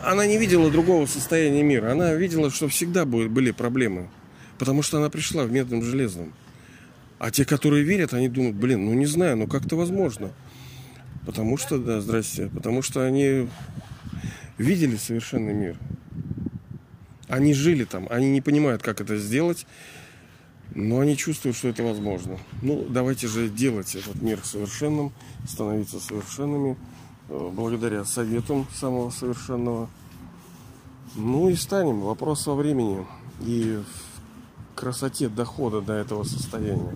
Она 0.03 0.25
не 0.25 0.37
видела 0.37 0.71
другого 0.71 1.05
состояния 1.07 1.61
мира. 1.61 1.91
Она 1.91 2.13
видела, 2.13 2.49
что 2.49 2.67
всегда 2.67 3.05
были 3.05 3.51
проблемы. 3.51 4.09
Потому 4.57 4.81
что 4.81 4.97
она 4.97 5.09
пришла 5.09 5.43
в 5.43 5.51
медном 5.51 5.83
железном. 5.83 6.33
А 7.19 7.31
те, 7.31 7.45
которые 7.45 7.83
верят, 7.83 8.13
они 8.13 8.29
думают, 8.29 8.55
блин, 8.55 8.85
ну 8.85 8.93
не 8.93 9.05
знаю, 9.05 9.37
ну 9.37 9.47
как 9.47 9.65
это 9.65 9.75
возможно. 9.75 10.31
Потому 11.25 11.57
что, 11.57 11.77
да, 11.77 11.99
здрасте, 11.99 12.49
потому 12.53 12.81
что 12.81 13.03
они 13.03 13.49
видели 14.57 14.95
совершенный 14.95 15.53
мир. 15.53 15.77
Они 17.27 17.53
жили 17.53 17.83
там, 17.83 18.07
они 18.09 18.29
не 18.31 18.41
понимают, 18.41 18.81
как 18.81 19.01
это 19.01 19.17
сделать, 19.17 19.65
но 20.73 20.99
они 20.99 21.17
чувствуют, 21.17 21.57
что 21.57 21.67
это 21.67 21.83
возможно. 21.83 22.37
Ну, 22.61 22.85
давайте 22.87 23.27
же 23.27 23.49
делать 23.49 23.95
этот 23.95 24.21
мир 24.21 24.39
совершенным, 24.43 25.11
становиться 25.47 25.99
совершенными, 25.99 26.77
э, 27.29 27.49
благодаря 27.51 28.05
советам 28.05 28.67
самого 28.73 29.09
совершенного. 29.09 29.89
Ну 31.15 31.49
и 31.49 31.55
станем. 31.55 32.01
Вопрос 32.01 32.45
во 32.45 32.55
времени 32.55 33.05
и 33.41 33.81
в 33.83 34.06
красоте 34.77 35.27
дохода 35.27 35.81
до 35.81 35.93
этого 35.93 36.23
состояния. 36.23 36.93